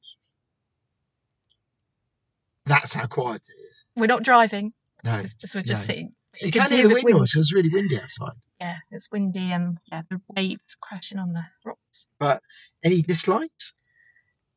[2.70, 3.86] That's how quiet it is.
[3.96, 4.72] We're not driving.
[5.04, 5.94] No, It's just we're just no.
[5.94, 6.14] sitting.
[6.32, 7.18] But you can can't hear the the wind wind.
[7.20, 7.36] noise.
[7.36, 8.34] It's really windy outside.
[8.62, 12.08] Yeah, it's windy and yeah, the waves crashing on the rocks.
[12.20, 12.42] But
[12.84, 13.74] any dislikes?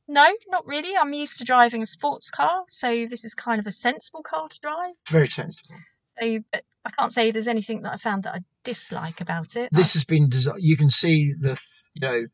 [0.09, 0.97] No, not really.
[0.97, 4.49] I'm used to driving a sports car, so this is kind of a sensible car
[4.49, 4.95] to drive.
[5.09, 5.77] Very sensible.
[6.21, 9.69] So, but I can't say there's anything that I found that I dislike about it.
[9.73, 10.59] This has been designed.
[10.61, 11.59] You can see the,
[11.95, 12.27] you know,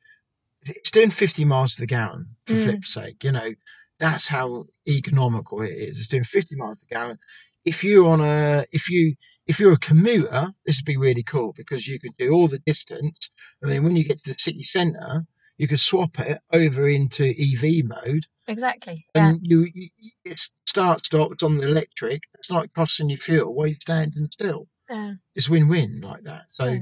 [0.63, 2.63] it's doing 50 miles to the gallon for Mm.
[2.65, 3.23] flip's sake.
[3.23, 3.51] You know,
[3.99, 5.99] that's how economical it is.
[5.99, 7.19] It's doing 50 miles the gallon.
[7.65, 9.15] If you're on a, if you,
[9.47, 12.61] if you're a commuter, this would be really cool because you could do all the
[12.61, 13.31] distance,
[13.61, 15.27] and then when you get to the city centre,
[15.59, 19.07] you could swap it over into EV mode, exactly.
[19.15, 19.89] Yeah, and you, you
[20.25, 21.33] it's start stop.
[21.33, 22.23] It's on the electric.
[22.35, 24.69] It's not costing you fuel while you're standing still.
[24.89, 25.15] yeah.
[25.35, 26.45] It's win-win like that.
[26.49, 26.79] So, Yeah.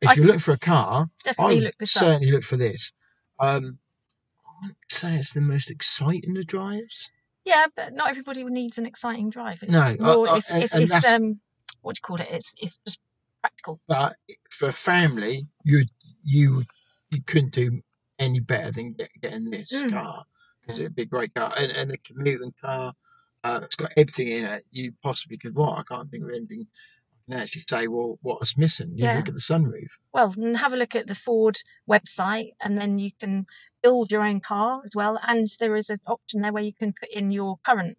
[0.00, 1.08] if I you're looking for a car,
[1.38, 2.02] I would look this up.
[2.04, 2.92] certainly look for this.
[3.40, 3.78] Um,
[4.60, 7.10] wouldn't say it's the most exciting of drives.
[7.44, 9.62] Yeah, but not everybody needs an exciting drive.
[9.62, 11.40] It's No, more, I- it's, and- it's, and it's um,
[11.82, 12.28] what do you call it?
[12.30, 12.98] It's it's just
[13.40, 13.80] practical.
[13.88, 14.16] but
[14.50, 15.84] for a family, you
[16.22, 16.64] you
[17.10, 17.80] you couldn't do
[18.18, 19.92] any better than get, getting this Mm.
[19.92, 20.24] car
[20.60, 22.92] because it'd be a great car and, and a commuting car.
[23.42, 25.78] Uh, it's got everything in it you possibly could want.
[25.80, 26.66] I can't think of anything
[27.28, 27.86] I can actually say.
[27.88, 28.90] Well, what is missing?
[28.94, 29.16] You Yeah.
[29.16, 29.88] look at the sunroof.
[30.12, 31.56] Well, and have a look at the Ford
[31.88, 33.46] website, and then you can
[33.82, 35.18] build your own car as well.
[35.26, 37.98] And there is an option there where you can put in your current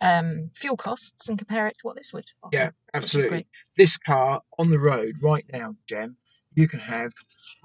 [0.00, 2.24] um, fuel costs and compare it to what this would.
[2.42, 3.46] offer, Yeah, absolutely.
[3.76, 6.16] This car on the road right now, Gem,
[6.54, 7.12] you can have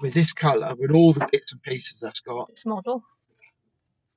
[0.00, 3.02] with this colour, with all the bits and pieces that's got, This model.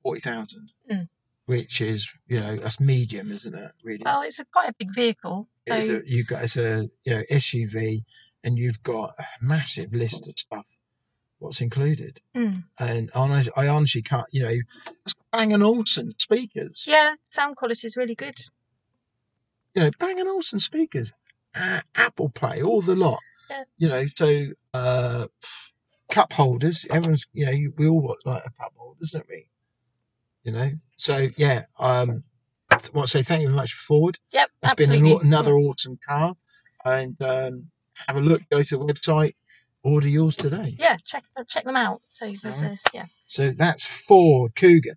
[0.02, 1.08] forty thousand, Mm.
[1.46, 3.70] which is you know that's medium, isn't it?
[3.82, 6.88] Really, Well, it's a quite a big vehicle, so it's a, you got it's a
[7.04, 8.04] you know SUV,
[8.44, 10.66] and you've got a massive list of stuff.
[11.40, 12.64] What's included, Mm.
[12.78, 14.26] and honest, I honestly can't.
[14.30, 14.56] You know,
[15.32, 16.84] Bang and Olufsen speakers.
[16.86, 18.38] yeah, sound quality is really good.
[19.74, 21.12] you know, Bang and Olufsen speakers,
[21.54, 23.20] uh, Apple Play, all the lot.
[23.48, 23.62] Yeah.
[23.78, 25.26] You know, so uh,
[26.10, 26.84] cup holders.
[26.90, 29.46] Everyone's, you know, we all want like a cup holder, don't we?
[30.44, 31.64] You know, so yeah.
[31.78, 32.24] Um,
[32.72, 34.18] I want to say thank you very much, for Ford.
[34.32, 36.34] Yep, That's been an, another awesome car,
[36.84, 37.70] and um,
[38.06, 38.42] have a look.
[38.50, 39.34] Go to the website,
[39.82, 40.76] order yours today.
[40.78, 42.02] Yeah, check check them out.
[42.08, 42.78] So there's Alright.
[42.92, 43.04] a yeah.
[43.26, 44.94] So that's Ford Kuga.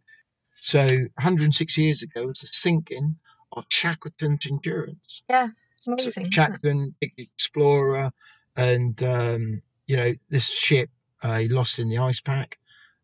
[0.56, 0.86] So
[1.16, 3.18] 106 years ago was the sinking
[3.52, 5.22] of Shackleton's Endurance.
[5.30, 6.08] Yeah, it's amazing.
[6.24, 6.34] isn't?
[6.34, 8.12] Shackleton, big explorer,
[8.56, 10.90] and um, you know this ship
[11.22, 12.58] uh, he lost in the ice pack,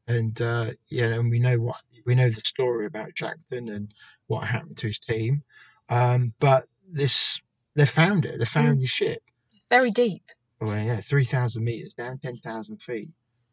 [0.08, 1.76] and uh, yeah, and we know what
[2.06, 3.94] we know the story about Shackleton and
[4.28, 5.44] what happened to his team.
[5.90, 7.42] Um, but this
[7.76, 8.40] they found it.
[8.40, 8.82] They found Mm.
[8.82, 9.22] the ship.
[9.70, 10.24] Very deep.
[10.62, 13.10] Well, yeah, three thousand meters down, ten thousand feet.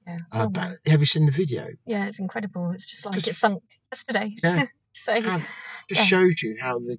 [0.06, 0.18] Yeah.
[0.32, 1.68] Uh, Oh, but have you seen the video?
[1.86, 2.70] yeah, it's incredible.
[2.72, 3.62] It's just like Just- it sunk
[3.92, 4.34] yesterday.
[4.42, 4.64] Yeah.
[4.92, 5.44] so just
[5.90, 6.02] Yeah.
[6.04, 6.98] shows you how the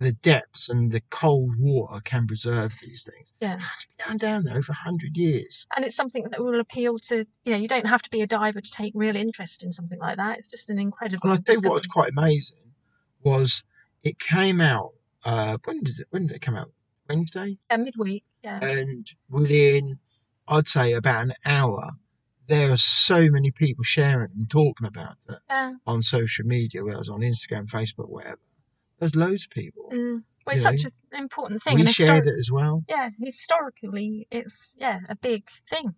[0.00, 3.34] the depths and the cold water can preserve these things.
[3.40, 3.58] yeah.
[4.06, 5.66] Down down there over hundred years.
[5.74, 8.26] and it's something that will appeal to you know you don't have to be a
[8.26, 11.42] diver to take real interest in something like that it's just an incredible And I
[11.42, 12.72] think what was quite amazing
[13.24, 13.64] was
[14.04, 14.92] it came out.
[15.24, 16.06] Uh, when did it?
[16.10, 16.70] When did it come out?
[17.08, 19.98] Wednesday, yeah, midweek yeah and within,
[20.46, 21.92] I'd say about an hour,
[22.46, 25.74] there are so many people sharing and talking about it Yeah.
[25.86, 28.38] on social media, whether it's on Instagram, Facebook, whatever.
[28.98, 29.90] There's loads of people.
[29.92, 30.22] Mm.
[30.46, 31.74] Well, it's You know, such an important thing.
[31.74, 32.84] we and shared histori- it as well.
[32.88, 35.94] Yeah, historically, it's yeah a big thing.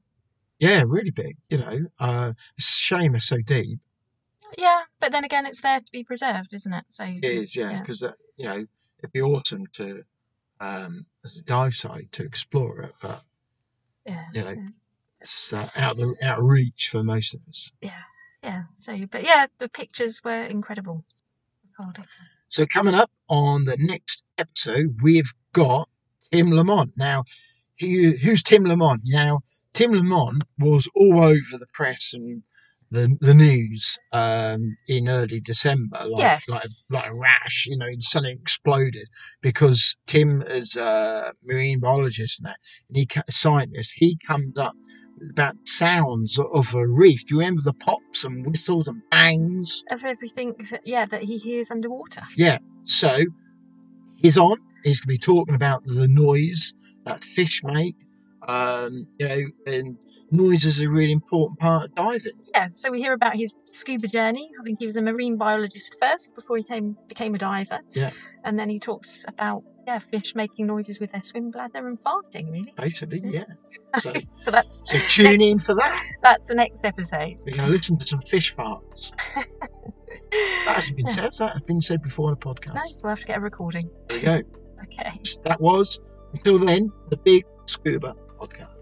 [0.59, 1.37] Yeah, really big.
[1.49, 3.79] You know, uh, shame is so deep.
[4.59, 6.85] Yeah, but then again, it's there to be preserved, isn't it?
[6.89, 8.03] So It is, yeah, because
[8.37, 8.67] you know
[8.99, 10.03] it'd be awesome to,
[10.61, 13.23] um, as a dive site, to explore it, but
[14.07, 14.69] yeah, you know, yeah.
[15.21, 17.73] it's uh, out the out of reach for most of us.
[17.81, 18.03] yeah,
[18.43, 18.63] yeah.
[18.75, 21.05] So, but yeah, the pictures were incredible.
[22.49, 25.89] So coming up on the next episode, we've got
[26.33, 26.93] Tim Lamont.
[26.97, 27.25] Now,
[27.79, 29.03] who, who's Tim Lamont?
[29.05, 29.41] Now,
[29.73, 32.43] Tim Lamont was all over the press and
[32.91, 36.49] the the news um, in early December, like Yes.
[36.91, 37.67] like like a rash.
[37.69, 39.09] You know, suddenly exploded
[39.43, 42.57] because Tim is a marine biologist and that,
[42.89, 43.93] and he ca- scientist.
[43.97, 44.75] He comes up
[45.19, 47.27] with about sounds of a reef.
[47.27, 49.83] Do you remember the pops and whistles and bangs?
[49.91, 52.23] Of everything, that, yeah, that he hears underwater.
[52.37, 52.59] Yeah.
[52.85, 53.25] So
[54.17, 54.57] he's on.
[54.85, 57.95] He's going to be talking about the noise that fish make.
[58.49, 59.97] Um, you know, and
[60.31, 62.33] noise is a really important part of diving.
[62.55, 64.51] Yeah, so we hear about his scuba journey.
[64.61, 67.81] I think he was a marine biologist first before he came became a diver.
[67.93, 68.11] Yeah.
[68.45, 72.51] And then he talks about yeah, fish making noises with their swim bladder and farting,
[72.53, 72.73] really.
[72.77, 73.45] Basically, yeah.
[73.99, 76.05] So, So that's so tune in for that.
[76.23, 77.39] that's the next episode.
[77.45, 79.13] We're going to listen to some fish farts.
[80.67, 81.13] That hasn't been Yeah.
[81.13, 81.33] said.
[81.39, 82.75] That has been said before on a podcast.
[82.75, 83.91] No, we'll have to get a recording.
[84.09, 84.41] There we go.
[84.85, 85.11] Okay.
[85.45, 85.99] That was
[86.33, 88.75] until then the Big Scuba Podcast.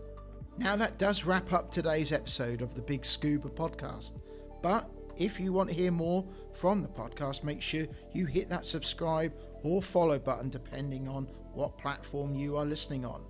[0.58, 4.14] Now, that does wrap up today's episode of the Big Scuba podcast.
[4.60, 8.66] But if you want to hear more from the podcast, make sure you hit that
[8.66, 9.32] subscribe
[9.62, 13.22] or follow button depending on what platform you are listening on.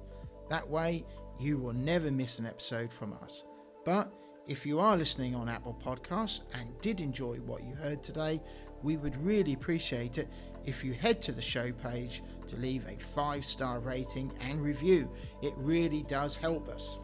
[0.48, 1.04] That way,
[1.38, 3.44] you will never miss an episode from us.
[3.84, 4.10] But
[4.46, 8.40] if you are listening on Apple Podcasts and did enjoy what you heard today,
[8.82, 10.28] we would really appreciate it
[10.64, 15.12] if you head to the show page to leave a five star rating and review.
[15.42, 16.98] It really does help us.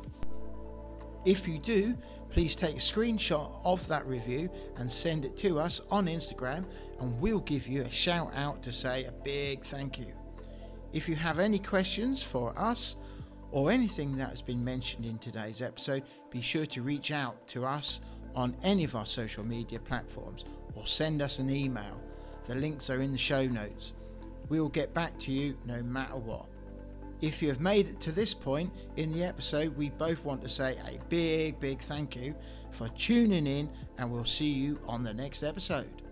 [1.24, 1.96] If you do,
[2.30, 6.64] please take a screenshot of that review and send it to us on Instagram,
[7.00, 10.12] and we'll give you a shout out to say a big thank you.
[10.92, 12.96] If you have any questions for us
[13.50, 17.64] or anything that has been mentioned in today's episode, be sure to reach out to
[17.64, 18.00] us
[18.34, 20.44] on any of our social media platforms
[20.74, 22.00] or send us an email.
[22.46, 23.92] The links are in the show notes.
[24.48, 26.46] We will get back to you no matter what.
[27.24, 30.48] If you have made it to this point in the episode, we both want to
[30.48, 32.34] say a big, big thank you
[32.70, 36.03] for tuning in, and we'll see you on the next episode.